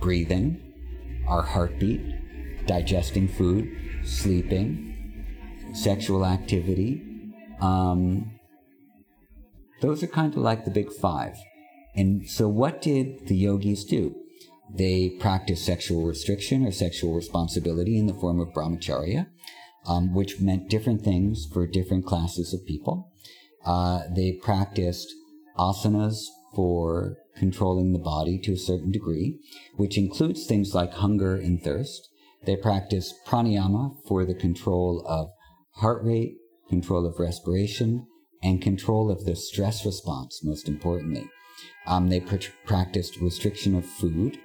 [0.00, 0.60] breathing
[1.28, 2.00] our heartbeat
[2.66, 3.70] digesting food
[4.02, 4.86] sleeping
[5.74, 7.02] sexual activity
[7.60, 8.30] um,
[9.80, 11.36] those are kind of like the big five
[11.94, 14.14] and so what did the yogis do
[14.72, 19.26] they practiced sexual restriction or sexual responsibility in the form of brahmacharya
[19.86, 23.10] um, which meant different things for different classes of people.
[23.64, 25.12] Uh, they practiced
[25.58, 26.18] asanas
[26.54, 29.38] for controlling the body to a certain degree,
[29.76, 32.08] which includes things like hunger and thirst.
[32.44, 35.30] They practiced pranayama for the control of
[35.76, 36.36] heart rate,
[36.68, 38.06] control of respiration,
[38.42, 41.28] and control of the stress response, most importantly.
[41.86, 44.38] Um, they pr- practiced restriction of food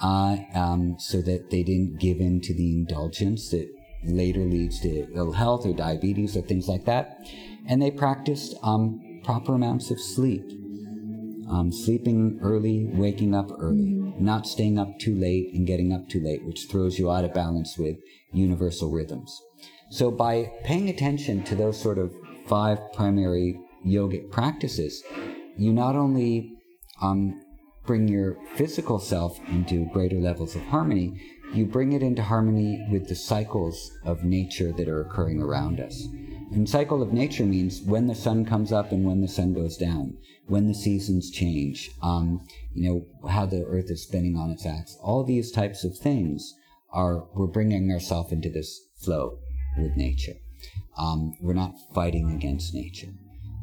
[0.00, 3.68] uh, um, so that they didn't give in to the indulgence that
[4.04, 7.18] later leads to ill health or diabetes or things like that.
[7.68, 10.44] And they practiced um, proper amounts of sleep.
[11.48, 14.24] Um, sleeping early, waking up early, mm-hmm.
[14.24, 17.32] not staying up too late and getting up too late, which throws you out of
[17.34, 17.98] balance with
[18.32, 19.40] universal rhythms.
[19.90, 22.12] So by paying attention to those sort of
[22.46, 25.02] five primary yogic practices,
[25.56, 26.52] you not only
[27.00, 27.42] um,
[27.86, 31.20] bring your physical self into greater levels of harmony,
[31.52, 36.06] you bring it into harmony with the cycles of nature that are occurring around us.
[36.52, 39.76] And cycle of nature means when the sun comes up and when the sun goes
[39.76, 44.64] down, when the seasons change, um, you know, how the earth is spinning on its
[44.66, 44.96] axis.
[45.02, 46.54] All these types of things
[46.92, 49.38] are, we're bringing ourselves into this flow
[49.76, 50.34] with nature.
[50.98, 53.12] Um, we're not fighting against nature.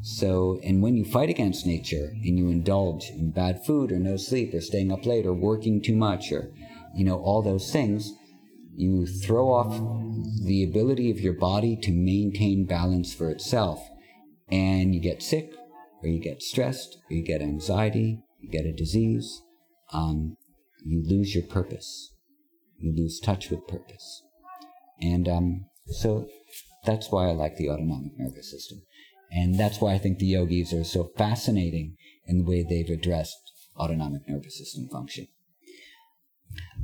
[0.02, 4.16] So, and when you fight against nature and you indulge in bad food or no
[4.16, 6.52] sleep or staying up late or working too much or
[6.94, 8.12] you know, all those things,
[8.76, 9.80] you throw off
[10.44, 13.80] the ability of your body to maintain balance for itself,
[14.48, 15.52] and you get sick,
[16.02, 19.42] or you get stressed, or you get anxiety, you get a disease,
[19.92, 20.36] um,
[20.84, 22.12] you lose your purpose.
[22.78, 24.22] You lose touch with purpose.
[25.00, 26.28] And um, so
[26.84, 28.82] that's why I like the autonomic nervous system.
[29.30, 33.36] And that's why I think the yogis are so fascinating in the way they've addressed
[33.76, 35.28] autonomic nervous system function.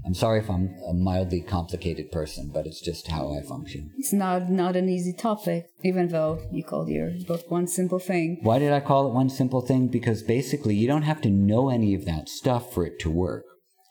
[0.05, 3.93] I'm sorry if I'm a mildly complicated person, but it's just how I function.
[3.99, 8.39] It's not not an easy topic, even though you called your book one simple thing.
[8.43, 9.89] Why did I call it one simple thing?
[9.89, 13.45] Because basically you don't have to know any of that stuff for it to work.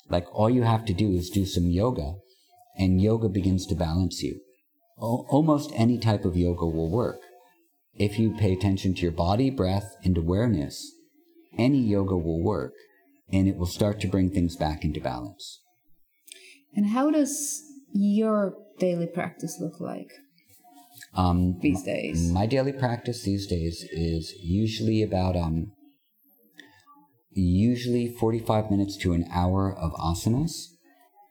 [0.09, 2.15] Like all you have to do is do some yoga,
[2.75, 4.41] and yoga begins to balance you.
[5.01, 7.21] O- almost any type of yoga will work.
[7.95, 10.93] If you pay attention to your body, breath, and awareness,
[11.57, 12.73] any yoga will work,
[13.31, 15.61] and it will start to bring things back into balance.
[16.75, 17.61] And how does
[17.93, 20.11] your daily practice look like
[21.13, 22.31] um, these days?
[22.31, 25.71] My daily practice these days is usually about um,
[27.31, 30.67] usually 45 minutes to an hour of asanas.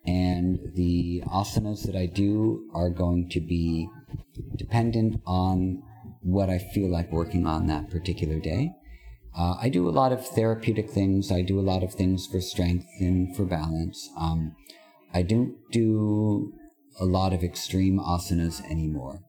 [0.07, 3.89] And the asanas that I do are going to be
[4.57, 5.83] dependent on
[6.23, 8.73] what I feel like working on that particular day.
[9.37, 11.31] Uh, I do a lot of therapeutic things.
[11.31, 14.09] I do a lot of things for strength and for balance.
[14.19, 14.57] Um,
[15.13, 16.53] I don't do
[16.99, 19.21] a lot of extreme asanas anymore.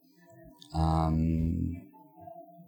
[0.73, 1.84] Um,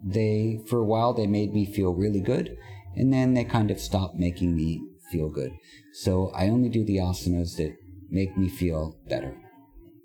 [0.04, 2.56] they, for a while, they made me feel really good,
[2.96, 5.52] and then they kind of stopped making me feel good.
[5.92, 7.76] So I only do the asanas that
[8.12, 9.36] make me feel better.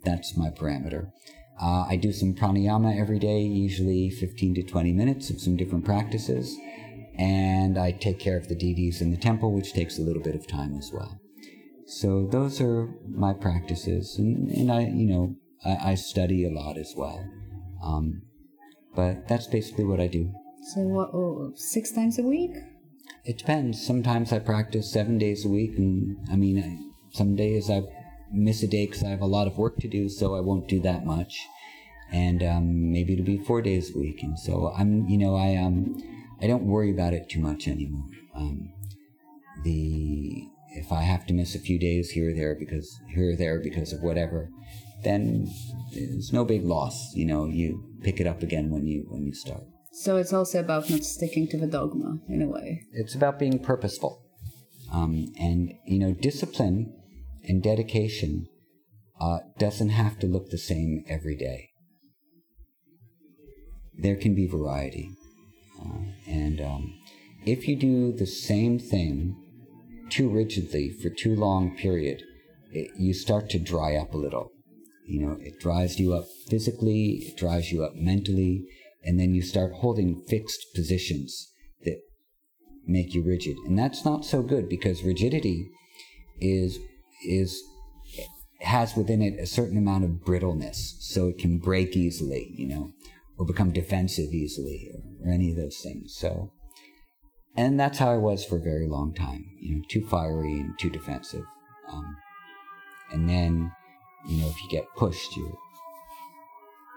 [0.04, 1.12] That's my parameter.
[1.62, 5.86] Uh, I do some pranayama every day, usually 15 to 20 minutes of some different
[5.86, 6.56] practices.
[7.18, 10.36] And I take care of the deities in the temple, which takes a little bit
[10.36, 11.20] of time as well.
[11.88, 15.36] So those are my practices, and, and I, you know,
[15.66, 17.26] I, I study a lot as well.
[17.82, 18.24] Um,
[18.94, 20.32] but that's basically what I do.
[20.74, 21.12] So what?
[21.14, 22.52] Oh, six times a week?
[23.24, 23.86] It depends.
[23.86, 27.84] Sometimes I practice seven days a week, and I mean, I, some days I
[28.32, 30.68] miss a day because I have a lot of work to do, so I won't
[30.68, 31.48] do that much.
[32.12, 35.58] And um, maybe it'll be four days a week, and so I'm, you know, I
[35.58, 36.02] um,
[36.42, 38.10] I don't worry about it too much anymore.
[38.36, 38.70] Um,
[39.64, 43.36] the if I have to miss a few days here or there because here or
[43.36, 44.50] there because of whatever,
[45.04, 45.50] then
[45.92, 47.14] it's no big loss.
[47.14, 49.64] You know, you pick it up again when you when you start.
[49.92, 52.84] So it's also about not sticking to the dogma in a way.
[52.94, 54.22] It's about being purposeful,
[54.94, 56.94] um, and you know, discipline
[57.48, 58.48] and dedication
[59.20, 61.70] uh, doesn't have to look the same every day.
[63.98, 65.10] There can be variety,
[65.82, 66.94] uh, and um,
[67.46, 69.36] if you do the same thing
[70.10, 72.22] too rigidly for too long period,
[72.72, 74.52] it, you start to dry up a little.
[75.08, 78.66] You know, it dries you up physically, it dries you up mentally,
[79.04, 82.00] and then you start holding fixed positions that
[82.86, 83.58] make you rigid.
[83.66, 85.70] And that's not so good because rigidity
[86.40, 86.78] is
[87.26, 87.64] is
[88.62, 92.92] has within it a certain amount of brittleness, so it can break easily, you know,
[93.38, 96.16] or become defensive easily, or, or any of those things.
[96.16, 96.52] So,
[97.56, 100.78] and that's how I was for a very long time, you know, too fiery and
[100.80, 101.46] too defensive.
[101.92, 102.18] Um,
[103.12, 103.72] and then,
[104.28, 105.58] you know, if you get pushed, you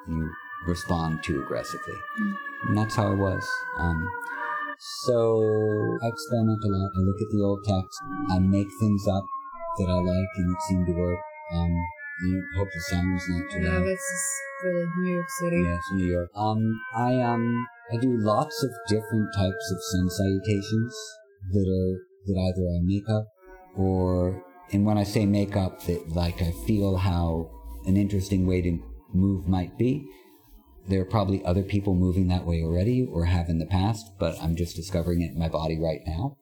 [0.08, 0.30] you
[0.66, 2.34] respond too aggressively, mm.
[2.68, 3.46] and that's how I was.
[3.78, 4.08] Um,
[5.04, 6.90] so I experiment a lot.
[6.96, 8.00] I look at the old text.
[8.30, 9.24] I make things up
[9.80, 11.20] that I like, and it seemed to work.
[11.52, 13.80] Um, I hope the sound's not too loud.
[13.80, 14.24] No, this is
[14.60, 15.56] for New York City.
[15.56, 16.30] Yeah, it's New York.
[16.36, 20.94] Um, I um, I do lots of different types of sun salutations
[21.52, 23.26] that are that either I make up
[23.74, 27.50] or, and when I say make up, that like I feel how
[27.86, 28.78] an interesting way to
[29.14, 30.06] move might be.
[30.88, 34.34] There are probably other people moving that way already or have in the past, but
[34.42, 36.36] I'm just discovering it in my body right now.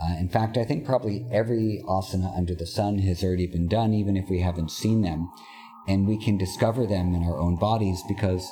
[0.00, 3.92] Uh, in fact, I think probably every asana under the sun has already been done,
[3.92, 5.30] even if we haven't seen them.
[5.88, 8.48] And we can discover them in our own bodies because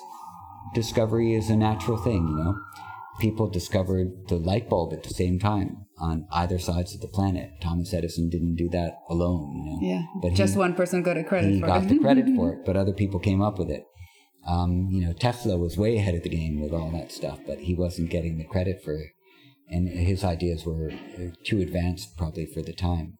[0.74, 2.58] discovery is a natural thing, you know.
[3.20, 7.50] People discovered the light bulb at the same time on either sides of the planet.
[7.62, 9.78] Thomas Edison didn't do that alone, you know.
[9.80, 11.52] Yeah, but just he, one person got a credit.
[11.52, 11.88] He got it.
[11.88, 13.84] the credit for it, but other people came up with it.
[14.46, 17.58] Um, you know, Tesla was way ahead of the game with all that stuff, but
[17.58, 19.15] he wasn't getting the credit for it
[19.68, 20.92] and his ideas were
[21.44, 23.18] too advanced probably for the time.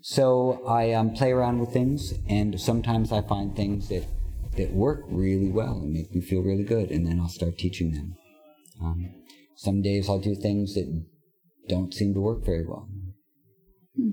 [0.00, 4.06] So I um, play around with things, and sometimes I find things that
[4.56, 7.92] that work really well and make me feel really good, and then I'll start teaching
[7.92, 8.16] them.
[8.82, 9.14] Um,
[9.56, 11.06] some days I'll do things that
[11.68, 12.88] don't seem to work very well.
[13.96, 14.10] Hmm.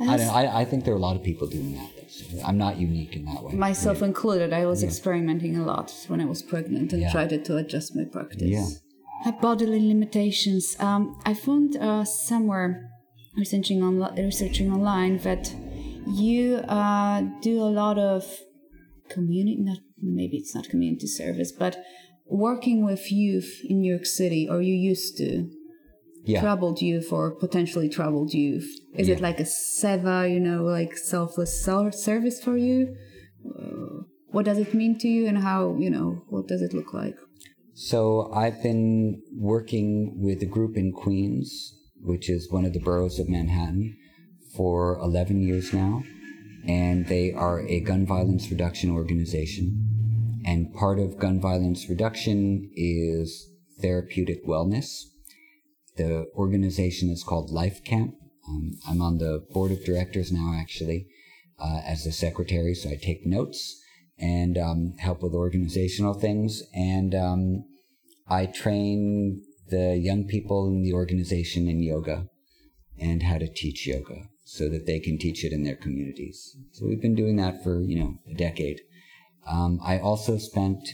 [0.00, 1.90] I, don't, I, I think there are a lot of people doing that.
[2.46, 3.54] I'm not unique in that way.
[3.54, 4.06] Myself yeah.
[4.06, 4.52] included.
[4.52, 4.88] I was yeah.
[4.88, 7.10] experimenting a lot when I was pregnant and yeah.
[7.10, 8.80] tried to adjust my practice.
[9.40, 10.76] Bodily limitations.
[10.80, 12.90] Um, I found uh, somewhere
[13.36, 15.54] researching on researching online that
[16.06, 18.24] you uh, do a lot of
[19.08, 19.58] community.
[19.60, 21.76] Not maybe it's not community service, but
[22.26, 25.50] working with youth in New York City, or you used to.
[26.24, 26.42] Yeah.
[26.42, 28.68] Troubled youth or potentially troubled youth.
[28.94, 29.14] Is yeah.
[29.14, 32.94] it like a seva, you know, like selfless service for you?
[33.46, 36.92] Uh, what does it mean to you, and how, you know, what does it look
[36.92, 37.16] like?
[37.80, 43.20] So I've been working with a group in Queens, which is one of the boroughs
[43.20, 43.96] of Manhattan,
[44.56, 46.02] for 11 years now.
[46.66, 50.42] And they are a gun violence reduction organization.
[50.44, 53.48] And part of gun violence reduction is
[53.80, 55.04] therapeutic wellness.
[55.96, 58.16] The organization is called Life Camp.
[58.48, 61.06] Um, I'm on the board of directors now, actually,
[61.60, 63.80] uh, as the secretary, so I take notes
[64.18, 66.62] and um, help with organizational things.
[66.74, 67.64] And um,
[68.28, 72.26] I train the young people in the organization in yoga
[72.98, 76.56] and how to teach yoga so that they can teach it in their communities.
[76.72, 78.80] So we've been doing that for, you know, a decade.
[79.46, 80.88] Um, I also spent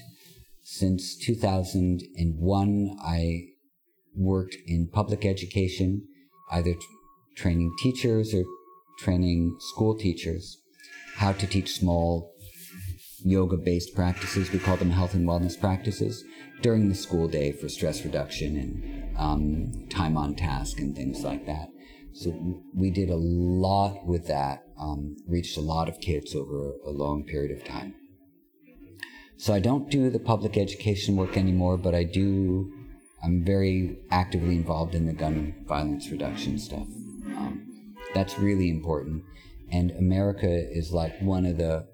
[0.62, 3.40] since 2001, I
[4.16, 6.06] worked in public education,
[6.50, 6.80] either t-
[7.36, 8.44] training teachers or
[8.98, 10.58] training school teachers
[11.16, 12.33] how to teach small
[13.24, 14.52] yoga based practices.
[14.52, 16.24] We call them health and wellness practices
[16.60, 21.46] during the school day for stress reduction and um, time on task and things like
[21.46, 21.68] that.
[22.12, 26.90] So we did a lot with that, um, reached a lot of kids over a
[26.90, 27.94] long period of time.
[29.36, 32.72] So I don't do the public education work anymore, but I do,
[33.22, 36.86] I'm very actively involved in the gun violence reduction stuff.
[37.26, 39.24] Um, that's really important.
[39.72, 41.88] And America is like one of the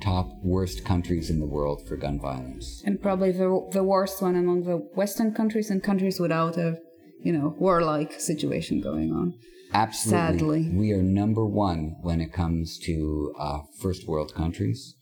[0.00, 2.82] top worst countries in the world for gun violence.
[2.84, 6.78] And probably the, the worst one among the Western countries and countries without a,
[7.22, 9.34] you know, warlike situation going on.
[9.72, 10.64] Absolutely.
[10.64, 10.76] Sadly.
[10.76, 14.96] We are number one when it comes to uh, first world countries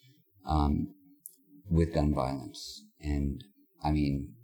[0.47, 0.95] um,
[1.71, 2.83] with gun violence.
[3.01, 3.43] And
[3.83, 4.35] I mean,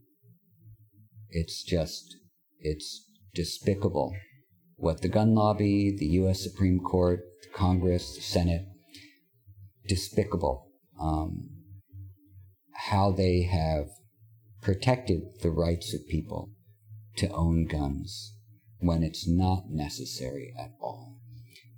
[1.30, 2.16] it's just,
[2.60, 4.14] it's despicable
[4.76, 6.42] what the gun lobby, the U.S.
[6.42, 7.20] Supreme Court,
[7.54, 8.66] Congress, the Senate,
[9.86, 10.70] despicable.
[11.00, 11.50] Um,
[12.90, 13.88] how they have
[14.60, 16.50] protected the rights of people
[17.16, 18.34] to own guns
[18.78, 21.18] when it's not necessary at all.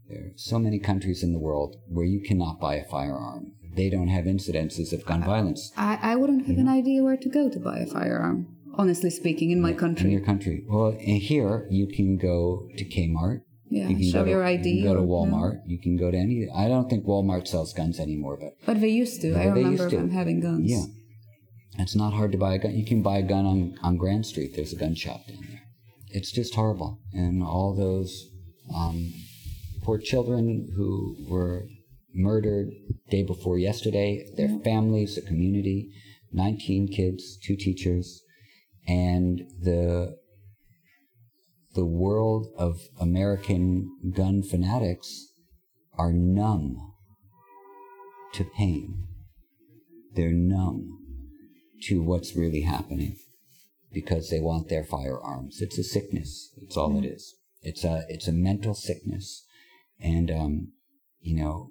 [0.09, 3.53] There are so many countries in the world where you cannot buy a firearm.
[3.75, 5.73] They don't have incidences of gun violence.
[5.77, 9.51] I, I wouldn't have an idea where to go to buy a firearm, honestly speaking,
[9.51, 10.07] in my country.
[10.07, 10.65] In your country.
[10.69, 13.43] Well, here, you can go to Kmart.
[13.69, 14.69] Yeah, You can show go your ID.
[14.71, 15.61] You can go to Walmart.
[15.67, 16.49] You can go to any.
[16.55, 19.35] I don't think Walmart sells guns anymore, but But they used to.
[19.35, 19.97] I remember to.
[19.97, 20.71] them having guns.
[20.71, 20.85] yeah,
[21.79, 22.75] it's not hard to buy a gun.
[22.77, 24.53] You can buy a gun on on Grand Street.
[24.55, 25.63] There's a gun shop down there.
[26.11, 28.29] It's just horrible, and all those
[28.75, 29.13] um,
[29.83, 31.67] poor children who were
[32.15, 32.69] murdered
[33.11, 35.91] day before yesterday, their families, the community,
[36.33, 38.23] 19 kids, two teachers,
[38.89, 40.17] and the
[41.77, 45.29] the world of American gun fanatics
[45.97, 46.95] are numb
[48.33, 49.05] to pain.
[50.15, 50.99] They're numb
[51.83, 53.17] to what's really happening
[53.93, 55.61] because they want their firearms.
[55.61, 56.51] It's a sickness.
[56.63, 57.35] It's all it is.
[57.61, 59.45] It's a it's a mental sickness,
[60.01, 60.73] and um,
[61.21, 61.69] you know,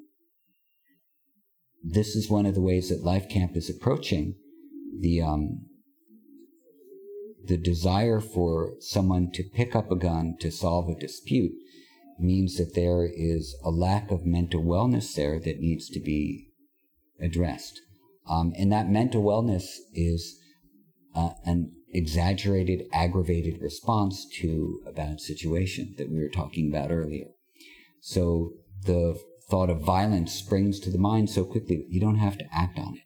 [1.83, 4.35] this is one of the ways that Life Camp is approaching
[4.99, 5.65] the um,
[7.47, 11.51] the desire for someone to pick up a gun to solve a dispute
[12.19, 16.47] means that there is a lack of mental wellness there that needs to be
[17.19, 17.81] addressed.
[18.27, 20.39] Um, and that mental wellness is
[21.13, 27.27] uh, an exaggerated, aggravated response to a bad situation that we were talking about earlier.
[28.01, 28.51] So
[28.83, 29.19] the
[29.49, 32.79] thought of violence springs to the mind so quickly, that you don't have to act
[32.79, 33.03] on it.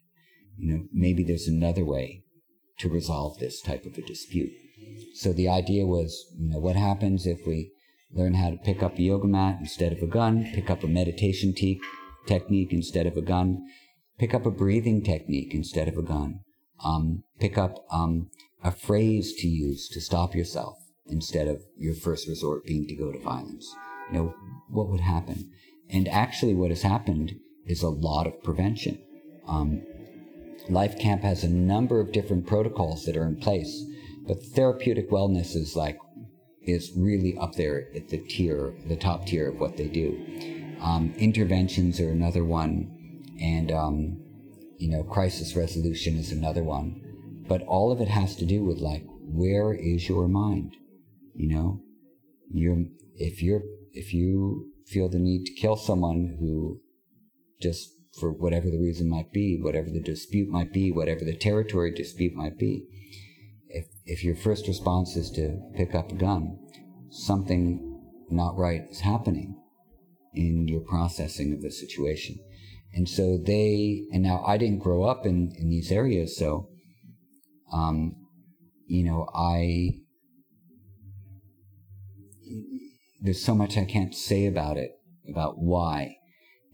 [0.56, 2.24] You know, maybe there's another way
[2.80, 4.50] to resolve this type of a dispute.
[5.14, 7.72] So the idea was, you know, what happens if we
[8.12, 10.88] learn how to pick up a yoga mat instead of a gun, pick up a
[10.88, 11.80] meditation te-
[12.26, 13.62] technique instead of a gun,
[14.18, 16.40] pick up a breathing technique instead of a gun,
[16.84, 18.30] um, pick up um,
[18.62, 20.76] a phrase to use to stop yourself
[21.06, 23.74] instead of your first resort being to go to violence.
[24.10, 24.34] You know,
[24.68, 25.50] what would happen?
[25.88, 27.34] And actually, what has happened
[27.66, 29.02] is a lot of prevention.
[29.46, 29.82] Um,
[30.68, 33.84] Life Camp has a number of different protocols that are in place,
[34.26, 35.98] but therapeutic wellness is like
[36.62, 40.76] is really up there at the tier, the top tier of what they do.
[40.80, 44.20] Um, interventions are another one, and um,
[44.78, 47.02] you know, crisis resolution is another one.
[47.48, 50.76] But all of it has to do with like, where is your mind?
[51.34, 51.80] You know,
[52.52, 52.84] you're
[53.14, 56.80] if you're if you feel the need to kill someone who
[57.60, 61.92] just for whatever the reason might be, whatever the dispute might be, whatever the territory
[61.92, 62.84] dispute might be,
[63.68, 66.58] if if your first response is to pick up a gun,
[67.10, 67.86] something
[68.30, 69.60] not right is happening
[70.34, 72.38] in your processing of the situation.
[72.92, 76.68] And so they, and now I didn't grow up in, in these areas, so,
[77.72, 78.16] um,
[78.86, 80.00] you know, I,
[83.20, 84.90] there's so much I can't say about it,
[85.28, 86.16] about why.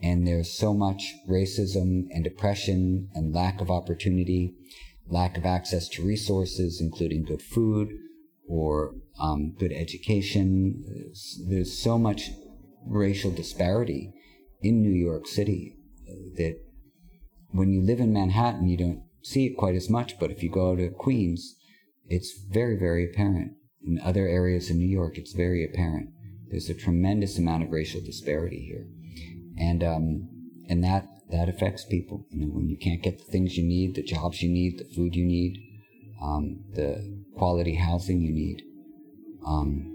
[0.03, 4.55] And there's so much racism and depression and lack of opportunity,
[5.09, 7.93] lack of access to resources, including good food
[8.49, 10.85] or um, good education.
[10.87, 12.31] There's, there's so much
[12.87, 14.13] racial disparity
[14.61, 15.77] in New York City
[16.37, 16.57] that
[17.51, 20.51] when you live in Manhattan, you don't see it quite as much, but if you
[20.51, 21.57] go to Queens,
[22.07, 23.53] it's very, very apparent.
[23.85, 26.11] In other areas in New York, it's very apparent.
[26.49, 28.87] There's a tremendous amount of racial disparity here.
[29.59, 30.29] And, um,
[30.69, 32.27] and that, that affects people.
[32.31, 34.95] You know, when you can't get the things you need, the jobs you need, the
[34.95, 35.59] food you need,
[36.23, 38.63] um, the quality housing you need,
[39.47, 39.93] um,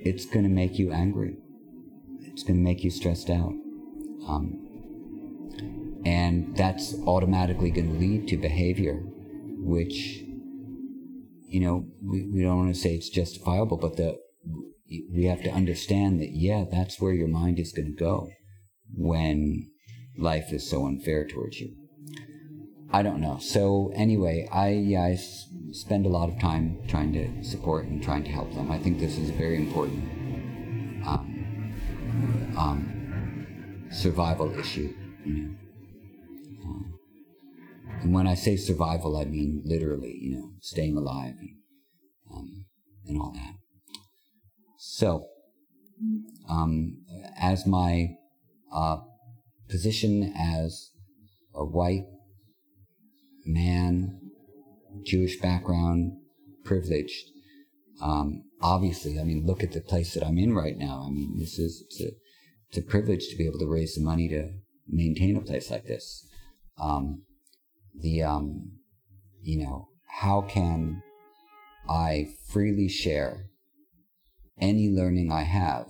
[0.00, 1.36] it's going to make you angry.
[2.20, 3.54] It's going to make you stressed out.
[4.28, 4.64] Um,
[6.04, 9.00] and that's automatically going to lead to behavior
[9.64, 10.20] which
[11.48, 14.18] you know we, we don't want to say it's justifiable but the
[15.12, 18.28] we have to understand that yeah that's where your mind is going to go
[18.96, 19.70] when
[20.18, 21.74] life is so unfair towards you.
[22.92, 23.38] I don't know.
[23.38, 28.02] So anyway i yeah, i s- spend a lot of time trying to support and
[28.02, 28.70] trying to help them.
[28.70, 30.04] I think this is a very important
[31.06, 31.74] um,
[32.56, 35.54] um, survival issue you know.
[38.04, 41.56] And when I say survival, I mean literally, you know, staying alive and,
[42.30, 42.66] um,
[43.06, 43.54] and all that.
[44.76, 45.26] So,
[46.48, 46.98] um,
[47.40, 48.10] as my
[48.74, 48.98] uh,
[49.68, 50.90] position as
[51.54, 52.06] a white
[53.46, 54.20] man,
[55.04, 56.12] Jewish background,
[56.64, 57.30] privileged,
[58.00, 61.06] um, obviously, I mean, look at the place that I'm in right now.
[61.06, 62.08] I mean, this is it's a
[62.68, 64.50] it's a privilege to be able to raise the money to
[64.88, 66.26] maintain a place like this.
[66.78, 67.22] Um,
[67.94, 68.72] the um,
[69.42, 69.88] you know,
[70.20, 71.02] how can
[71.88, 73.46] I freely share
[74.60, 75.86] any learning I have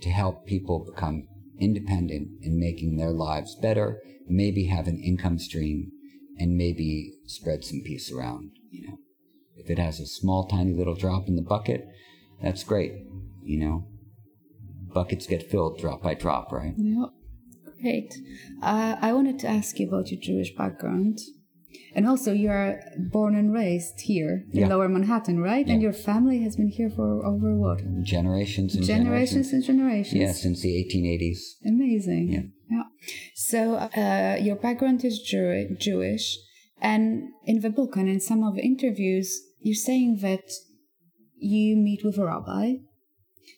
[0.00, 1.28] to help people become
[1.58, 5.92] independent in making their lives better, maybe have an income stream,
[6.38, 8.98] and maybe spread some peace around, you know.
[9.56, 11.86] If it has a small, tiny little drop in the bucket,
[12.42, 12.92] that's great,
[13.42, 13.86] you know.
[14.92, 16.74] Buckets get filled drop by drop, right?
[16.76, 17.06] Yeah,
[17.80, 18.14] great.
[18.62, 21.20] Uh, I wanted to ask you about your Jewish background.
[21.94, 24.68] And also, you are born and raised here in Yeah.
[24.68, 25.66] Lower Manhattan, right?
[25.66, 27.80] And your family has been here for over what?
[28.02, 29.52] Generations and Generations generations.
[29.52, 30.20] and generations.
[30.20, 31.38] Yeah, since the 1880s.
[31.66, 32.28] Amazing.
[32.30, 32.42] Yeah.
[32.70, 32.82] Yeah.
[33.34, 36.38] So uh, your background is Jew- Jewish,
[36.80, 39.28] and in the book and in some of the interviews,
[39.60, 40.46] you're saying that
[41.36, 42.74] you meet with a rabbi.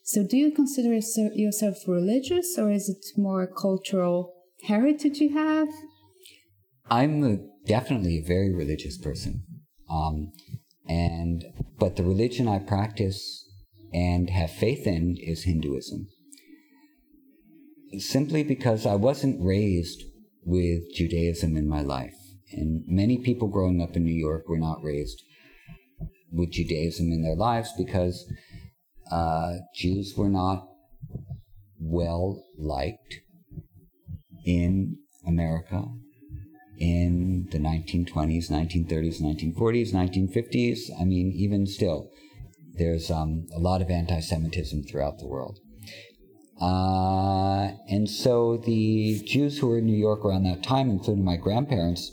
[0.03, 5.69] So do you consider yourself religious, or is it more a cultural heritage you have?
[6.89, 9.43] I'm a, definitely a very religious person,
[9.89, 10.31] um,
[10.87, 11.43] and
[11.79, 13.47] but the religion I practice
[13.93, 16.07] and have faith in is Hinduism.
[17.97, 20.03] Simply because I wasn't raised
[20.43, 22.15] with Judaism in my life,
[22.51, 25.21] and many people growing up in New York were not raised
[26.31, 28.25] with Judaism in their lives because
[29.11, 30.67] uh, Jews were not
[31.79, 33.21] well liked
[34.45, 35.85] in America
[36.79, 40.79] in the 1920s, 1930s, 1940s, 1950s.
[40.99, 42.09] I mean, even still,
[42.73, 45.59] there's um, a lot of anti Semitism throughout the world.
[46.61, 51.35] Uh, and so the Jews who were in New York around that time, including my
[51.35, 52.11] grandparents,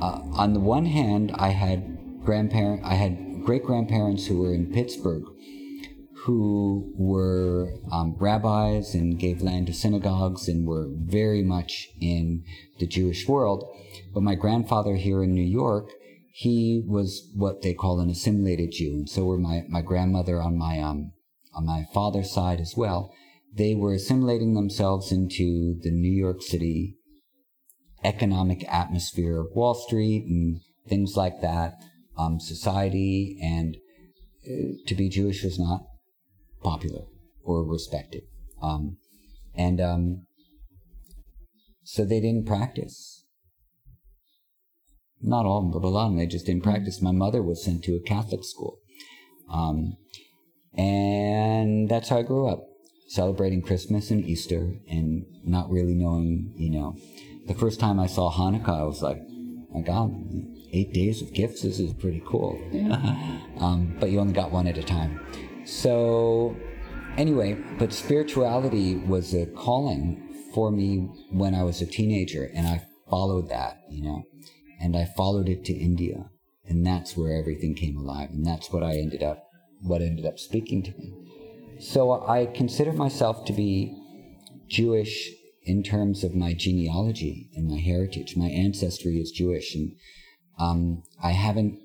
[0.00, 4.72] uh, on the one hand, I had grandparent, I had great grandparents who were in
[4.72, 5.24] Pittsburgh,
[6.26, 12.42] who were um, rabbis and gave land to synagogues and were very much in
[12.80, 13.64] the Jewish world.
[14.12, 15.88] But my grandfather here in New York,
[16.32, 20.58] he was what they call an assimilated Jew, and so were my, my grandmother on
[20.58, 21.12] my um,
[21.54, 23.14] on my father's side as well.
[23.54, 26.96] They were assimilating themselves into the New York City
[28.04, 31.74] economic atmosphere of Wall Street and things like that,
[32.18, 33.76] um, society, and
[34.44, 35.82] uh, to be Jewish was not
[36.66, 37.04] popular
[37.44, 38.22] or respected.
[38.60, 38.96] Um,
[39.54, 40.26] and um,
[41.84, 43.24] so they didn't practice.
[45.22, 47.00] Not all of them, but a lot of them, they just didn't practice.
[47.00, 48.78] My mother was sent to a Catholic school.
[49.48, 49.96] Um,
[50.76, 52.66] and that's how I grew up,
[53.08, 56.96] celebrating Christmas and Easter and not really knowing, you know.
[57.46, 59.22] The first time I saw Hanukkah, I was like,
[59.72, 60.12] my God,
[60.72, 62.58] eight days of gifts, this is pretty cool.
[63.60, 65.20] um, but you only got one at a time.
[65.66, 66.56] So,
[67.16, 70.22] anyway, but spirituality was a calling
[70.54, 74.22] for me when I was a teenager, and I followed that, you know,
[74.80, 76.30] and I followed it to India,
[76.64, 79.50] and that's where everything came alive, and that's what I ended up,
[79.82, 81.12] what ended up speaking to me.
[81.80, 83.92] So I consider myself to be
[84.68, 85.30] Jewish
[85.64, 88.36] in terms of my genealogy and my heritage.
[88.36, 89.96] My ancestry is Jewish, and
[90.60, 91.80] um, I haven't,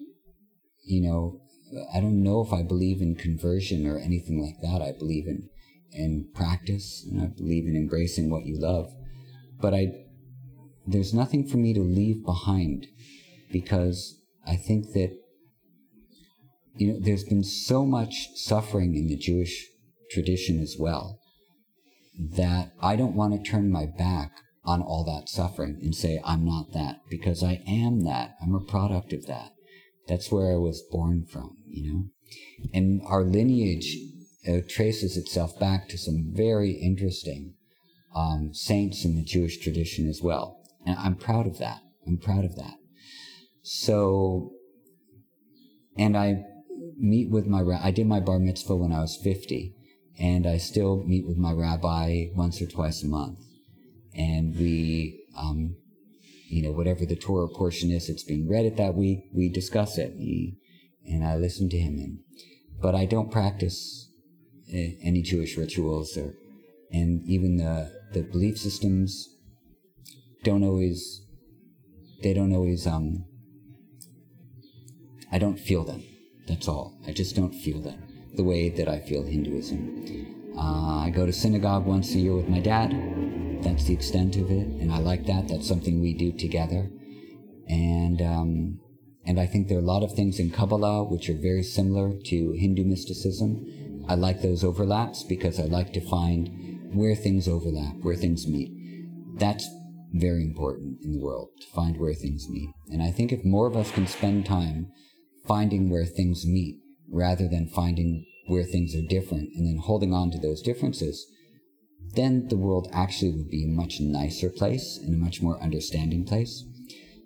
[0.86, 1.42] you know,
[1.94, 4.82] I don't know if I believe in conversion or anything like that.
[4.82, 5.50] I believe in
[5.94, 8.94] in practice, and I believe in embracing what you love.
[9.60, 9.92] But I,
[10.88, 12.88] there's nothing for me to leave behind,
[13.52, 14.18] because
[14.48, 15.18] I think that,
[16.76, 19.68] you know, there's been so much suffering in the Jewish
[20.10, 21.20] tradition as well
[22.18, 24.32] that I don't want to turn my back
[24.64, 28.36] on all that suffering and say I'm not that because I am that.
[28.42, 29.52] I'm a product of that.
[30.08, 32.04] That's where I was born from, you know.
[32.74, 33.98] And our lineage
[34.48, 37.56] uh, traces itself back to some very interesting
[38.16, 40.60] um, saints in the Jewish tradition as well.
[40.86, 41.82] And I'm proud of that.
[42.08, 42.76] I'm proud of that.
[43.64, 44.52] So,
[45.98, 46.44] and I
[46.98, 49.76] meet with my, I did my bar mitzvah when I was 50
[50.20, 53.40] and I still meet with my rabbi once or twice a month.
[54.16, 55.76] And we, um,
[56.48, 59.98] you know, whatever the Torah portion is that's being read at that week, we discuss
[59.98, 60.14] it.
[61.06, 61.95] And I listen to him.
[61.99, 62.20] And,
[62.82, 64.10] but I don't practice
[64.74, 66.34] uh, any Jewish rituals or,
[66.91, 69.30] and even the, the belief systems
[70.43, 71.22] don't always,
[72.24, 73.26] they don't always, um,
[75.32, 76.04] I don't feel them.
[76.47, 76.99] That's all.
[77.08, 78.04] I just don't feel them
[78.36, 80.54] the way that I feel Hinduism.
[80.58, 82.91] Uh, I go to synagogue once a year with my dad.
[83.64, 85.47] That's the extent of it, and I like that.
[85.47, 86.89] That's something we do together.
[87.70, 88.81] And um,
[89.26, 92.14] and I think there are a lot of things in Kabbalah which are very similar
[92.26, 94.06] to Hindu mysticism.
[94.08, 96.50] I like those overlaps because I like to find
[96.94, 98.72] where things overlap, where things meet.
[99.38, 99.68] That's
[100.14, 102.70] very important in the world to find where things meet.
[102.90, 104.92] And I think if more of us can spend time
[105.48, 110.32] finding where things meet rather than finding where things are different and then holding on
[110.32, 111.26] to those differences,
[112.16, 116.26] then the world actually would be a much nicer place and a much more understanding
[116.26, 116.66] place.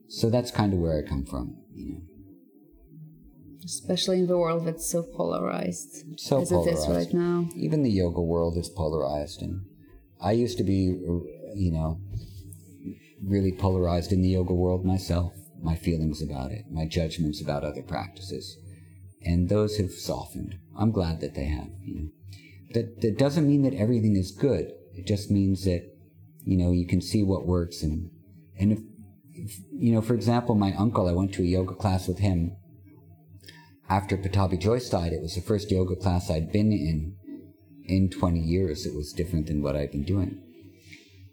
[0.07, 2.01] So that's kind of where I come from, you know.
[3.63, 7.49] Especially in the world that's so polarized So as it is right now.
[7.55, 9.65] Even the yoga world is polarized, and
[10.21, 10.95] I used to be,
[11.55, 11.99] you know,
[13.23, 15.33] really polarized in the yoga world myself.
[15.61, 18.55] My feelings about it, my judgments about other practices,
[19.23, 20.59] and those have softened.
[20.77, 21.69] I'm glad that they have.
[21.81, 22.09] You know,
[22.73, 24.73] that that doesn't mean that everything is good.
[24.93, 25.89] It just means that
[26.43, 28.11] you know you can see what works, and
[28.59, 28.79] and if
[29.71, 32.55] you know, for example, my uncle, I went to a yoga class with him
[33.89, 37.15] after Pattabi Jois died, it was the first yoga class I'd been in
[37.87, 38.85] in 20 years.
[38.85, 40.41] It was different than what I'd been doing.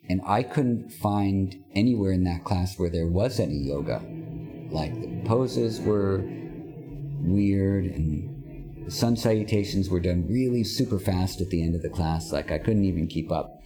[0.09, 4.03] And I couldn't find anywhere in that class where there was any yoga.
[4.71, 6.19] Like the poses were
[7.21, 11.89] weird and the sun salutations were done really super fast at the end of the
[11.89, 12.33] class.
[12.33, 13.62] Like I couldn't even keep up.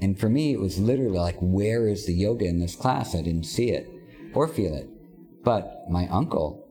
[0.00, 3.14] And for me, it was literally like, where is the yoga in this class?
[3.14, 3.88] I didn't see it
[4.34, 4.88] or feel it.
[5.44, 6.68] But my uncle,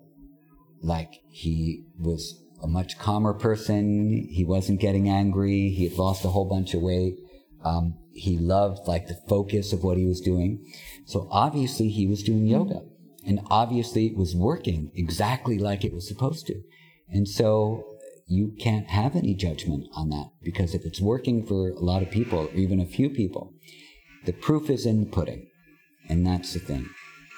[0.82, 4.28] like he was a much calmer person.
[4.30, 5.70] He wasn't getting angry.
[5.70, 7.18] He had lost a whole bunch of weight.
[7.64, 10.66] Um, he loved like the focus of what he was doing.
[11.06, 12.82] So obviously he was doing yoga
[13.26, 16.62] and obviously it was working exactly like it was supposed to.
[17.10, 17.84] And so
[18.30, 22.12] you can't have any judgment on that because if it's working for a lot of
[22.12, 23.54] people, or even a few people,
[24.26, 25.48] the proof is in the pudding.
[26.08, 26.88] And that's the thing.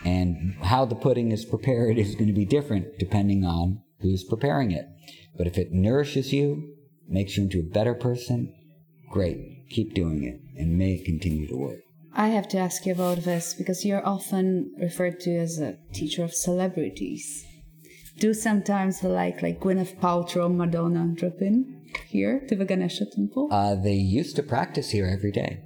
[0.03, 4.71] And how the pudding is prepared is going to be different depending on who's preparing
[4.71, 4.85] it.
[5.37, 6.75] But if it nourishes you,
[7.07, 8.53] makes you into a better person,
[9.09, 9.69] great.
[9.69, 11.79] Keep doing it and may it continue to work.
[12.13, 16.25] I have to ask you about this because you're often referred to as a teacher
[16.25, 17.45] of celebrities.
[18.19, 23.49] Do sometimes like like Gwyneth Paltrow, Madonna drop in here to the Ganesha temple?
[23.51, 25.63] Uh, they used to practice here every day.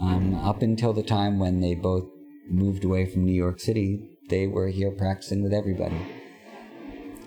[0.00, 2.06] Um, up until the time when they both
[2.48, 6.00] moved away from New York City, they were here practicing with everybody.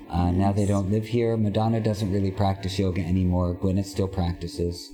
[0.09, 1.37] Uh, now they don't live here.
[1.37, 3.55] Madonna doesn't really practice yoga anymore.
[3.55, 4.91] Gwyneth still practices.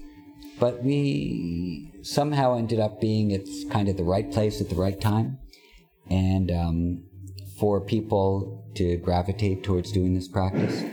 [0.59, 3.41] But we somehow ended up being at
[3.71, 5.37] kind of the right place at the right time.
[6.09, 7.03] And um,
[7.59, 10.83] for people to gravitate towards doing this practice.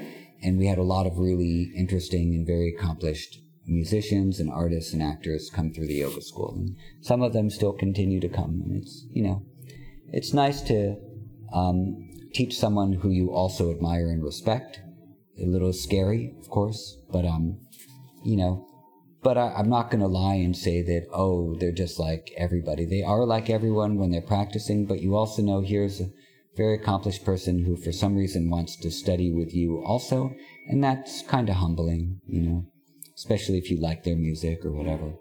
[0.42, 5.02] And we had a lot of really interesting and very accomplished musicians and artists and
[5.02, 6.54] actors come through the yoga school.
[6.54, 8.62] And some of them still continue to come.
[8.64, 9.42] And it's, you know,
[10.08, 10.96] it's nice to
[11.52, 14.80] um, teach someone who you also admire and respect.
[15.40, 17.58] A little scary, of course, but, um,
[18.24, 18.68] you know,
[19.22, 22.84] but I, am not going to lie and say that, oh, they're just like everybody.
[22.84, 26.10] They are like everyone when they're practicing, but you also know here's a
[26.56, 30.34] very accomplished person who for some reason wants to study with you also.
[30.68, 32.66] And that's kind of humbling, you know
[33.16, 35.12] especially if you like their music or whatever.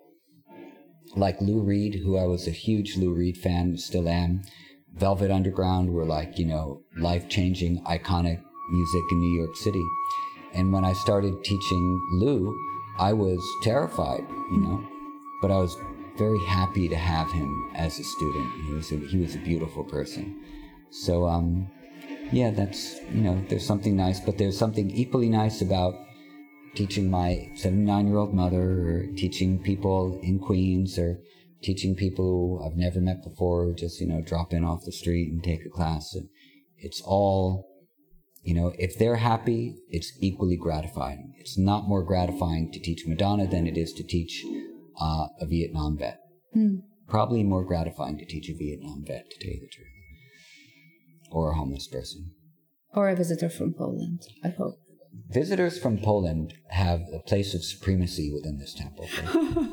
[1.16, 4.42] Like Lou Reed, who I was a huge Lou Reed fan, still am.
[4.94, 9.84] Velvet Underground were like, you know, life changing, iconic music in New York City.
[10.54, 12.56] And when I started teaching Lou,
[13.00, 14.84] I was terrified, you know,
[15.42, 15.76] but I was
[16.18, 18.52] very happy to have him as a student.
[18.68, 20.40] He was a, he was a beautiful person.
[20.94, 21.72] So, um,
[22.32, 25.96] yeah, that's, you know, there's something nice, but there's something equally nice about
[26.76, 31.20] teaching my 79 year old mother or teaching people in Queens or
[31.64, 35.32] teaching people who I've never met before just, you know, drop in off the street
[35.32, 36.14] and take a class.
[36.14, 36.30] And
[36.78, 37.68] it's all,
[38.44, 41.34] you know, if they're happy, it's equally gratifying.
[41.40, 44.46] It's not more gratifying to teach Madonna than it is to teach
[45.02, 46.20] uh, a Vietnam vet.
[46.54, 46.76] Hmm.
[47.08, 49.88] Probably more gratifying to teach a Vietnam vet, to tell you the truth.
[51.34, 52.32] Or a homeless person.
[52.94, 54.78] Or a visitor from Poland, I hope
[55.30, 59.08] visitors from Poland have a place of supremacy within this temple.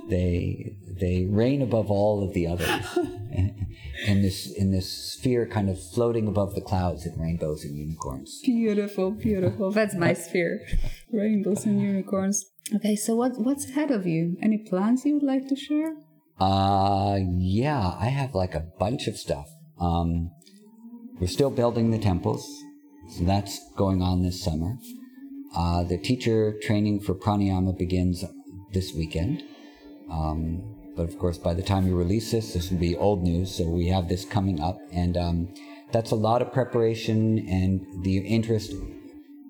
[0.09, 2.69] they they reign above all of the others.
[4.07, 8.41] in this in this sphere kind of floating above the clouds in rainbows and unicorns.
[8.45, 9.71] Beautiful, beautiful.
[9.79, 10.67] That's my sphere.
[11.13, 12.45] rainbows and unicorns.
[12.75, 14.37] Okay, so what what's ahead of you?
[14.43, 15.95] Any plans you would like to share?
[16.39, 19.49] Uh yeah, I have like a bunch of stuff.
[19.79, 20.31] Um
[21.21, 22.45] we're still building the temples.
[23.11, 24.79] So that's going on this summer.
[25.55, 28.25] Uh, the teacher training for pranayama begins
[28.73, 29.43] this weekend.
[30.11, 33.55] Um, but of course, by the time you release this, this will be old news.
[33.55, 34.79] So we have this coming up.
[34.93, 35.55] And um,
[35.93, 38.73] that's a lot of preparation, and the interest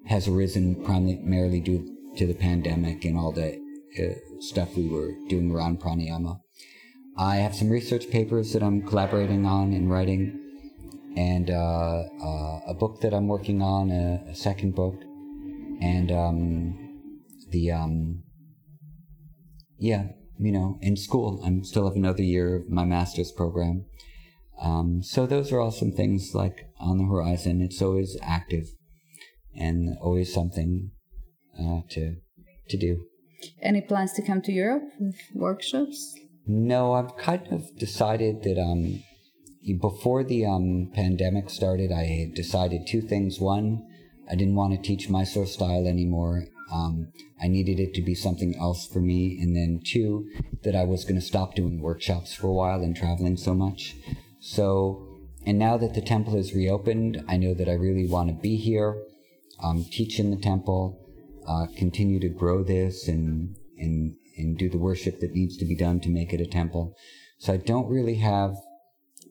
[0.06, 3.60] has arisen primarily due to the pandemic and all the
[3.98, 6.40] uh, stuff we were doing around pranayama.
[7.16, 10.40] I have some research papers that I'm collaborating on and writing,
[11.16, 14.94] and uh, uh, a book that I'm working on, a, a second book,
[15.80, 17.00] and um,
[17.50, 18.22] the um,
[19.78, 20.08] yeah,
[20.38, 21.42] you know, in school.
[21.44, 23.86] I'm still have another year of my master's program.
[24.61, 27.62] Um, so those are all some things like on the horizon.
[27.62, 28.66] It's always active
[29.56, 30.90] and always something
[31.58, 32.16] uh, to
[32.68, 33.04] to do.
[33.62, 36.14] Any plans to come to Europe with workshops?
[36.46, 39.02] No, I've kind of decided that um,
[39.74, 43.40] before the um, pandemic started, I decided two things.
[43.40, 43.86] One,
[44.30, 47.08] I didn't want to teach Mysore style anymore, um,
[47.42, 49.38] I needed it to be something else for me.
[49.40, 50.28] And then two,
[50.62, 53.96] that I was going to stop doing workshops for a while and traveling so much.
[54.40, 55.06] So,
[55.44, 58.56] and now that the temple is reopened, I know that I really want to be
[58.56, 59.02] here,
[59.62, 60.98] um, teach in the temple,
[61.46, 65.74] uh, continue to grow this and, and, and do the worship that needs to be
[65.74, 66.94] done to make it a temple.
[67.38, 68.56] So I don't really have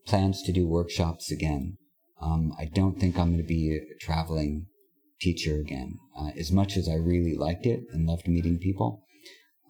[0.06, 1.78] plans to do workshops again.
[2.22, 4.68] Um, I don't think I'm going to be a traveling
[5.20, 5.98] teacher again.
[6.18, 9.04] Uh, as much as I really liked it and loved meeting people,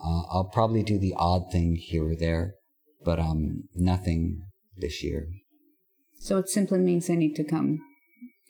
[0.03, 2.55] uh, I'll probably do the odd thing here or there,
[3.03, 4.41] but um, nothing
[4.77, 5.27] this year.
[6.19, 7.79] So it simply means I need to come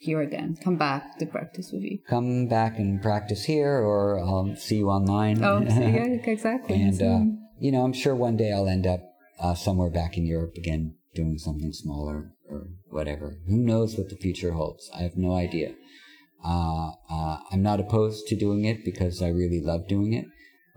[0.00, 1.98] here again, come back to practice with you.
[2.08, 5.44] Come back and practice here, or I'll see you online.
[5.44, 6.80] Oh, yeah, exactly.
[6.80, 7.20] and uh,
[7.58, 9.00] you know, I'm sure one day I'll end up
[9.38, 13.38] uh, somewhere back in Europe again, doing something smaller or whatever.
[13.46, 14.90] Who knows what the future holds?
[14.94, 15.74] I have no idea.
[16.44, 20.26] Uh, uh, I'm not opposed to doing it because I really love doing it,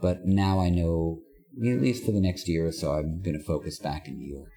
[0.01, 1.19] but now I know,
[1.57, 4.35] at least for the next year or so, I'm going to focus back in New
[4.35, 4.49] York.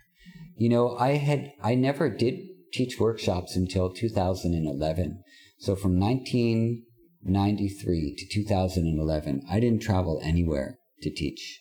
[0.57, 2.41] You know, I had, I never did
[2.72, 5.22] teach workshops until 2011.
[5.59, 11.61] So from 1993 to 2011, I didn't travel anywhere to teach.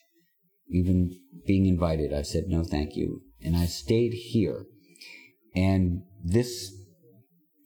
[0.70, 3.22] Even being invited, I said no, thank you.
[3.46, 4.66] And I stayed here.
[5.56, 6.74] And this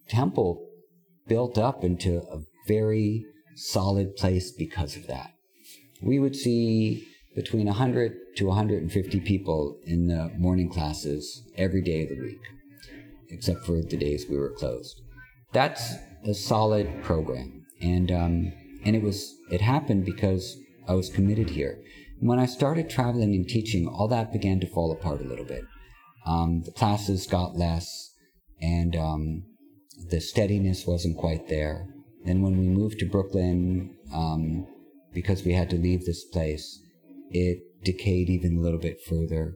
[0.09, 0.67] temple
[1.27, 3.25] built up into a very
[3.55, 5.31] solid place because of that.
[6.01, 12.09] We would see between 100 to 150 people in the morning classes every day of
[12.09, 12.41] the week,
[13.29, 15.01] except for the days we were closed.
[15.51, 18.53] That's a solid program, and um,
[18.85, 20.57] and it was it happened because
[20.87, 21.79] I was committed here.
[22.21, 25.63] When I started traveling and teaching, all that began to fall apart a little bit.
[26.25, 28.13] Um, the classes got less,
[28.61, 29.43] and um,
[30.09, 31.87] the steadiness wasn't quite there.
[32.25, 34.67] Then when we moved to Brooklyn, um,
[35.13, 36.81] because we had to leave this place,
[37.31, 39.55] it decayed even a little bit further.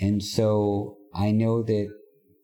[0.00, 1.88] And so I know that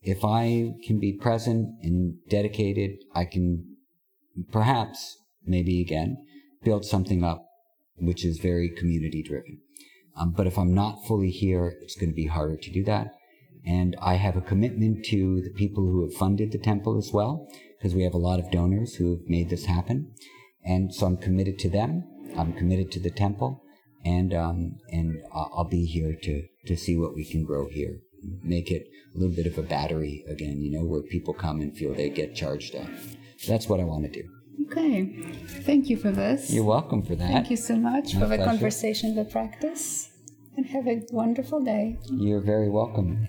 [0.02, 3.76] if I can be present and dedicated, I can
[4.50, 6.16] perhaps, maybe again,
[6.64, 7.46] build something up
[8.02, 9.60] which is very community driven.
[10.16, 13.14] Um, but if I'm not fully here, it's going to be harder to do that.
[13.64, 17.48] And I have a commitment to the people who have funded the temple as well,
[17.78, 20.12] because we have a lot of donors who have made this happen.
[20.64, 22.04] And so I'm committed to them.
[22.36, 23.62] I'm committed to the temple,
[24.06, 28.00] and um, and I'll be here to to see what we can grow here,
[28.42, 31.76] make it a little bit of a battery again, you know, where people come and
[31.76, 32.88] feel they get charged up.
[33.46, 34.28] That's what I want to do.
[34.70, 35.06] Okay,
[35.64, 36.50] thank you for this.
[36.52, 37.30] You're welcome for that.
[37.30, 40.10] Thank you so much My for the conversation, the practice,
[40.56, 41.98] and have a wonderful day.
[42.10, 43.28] You're very welcome.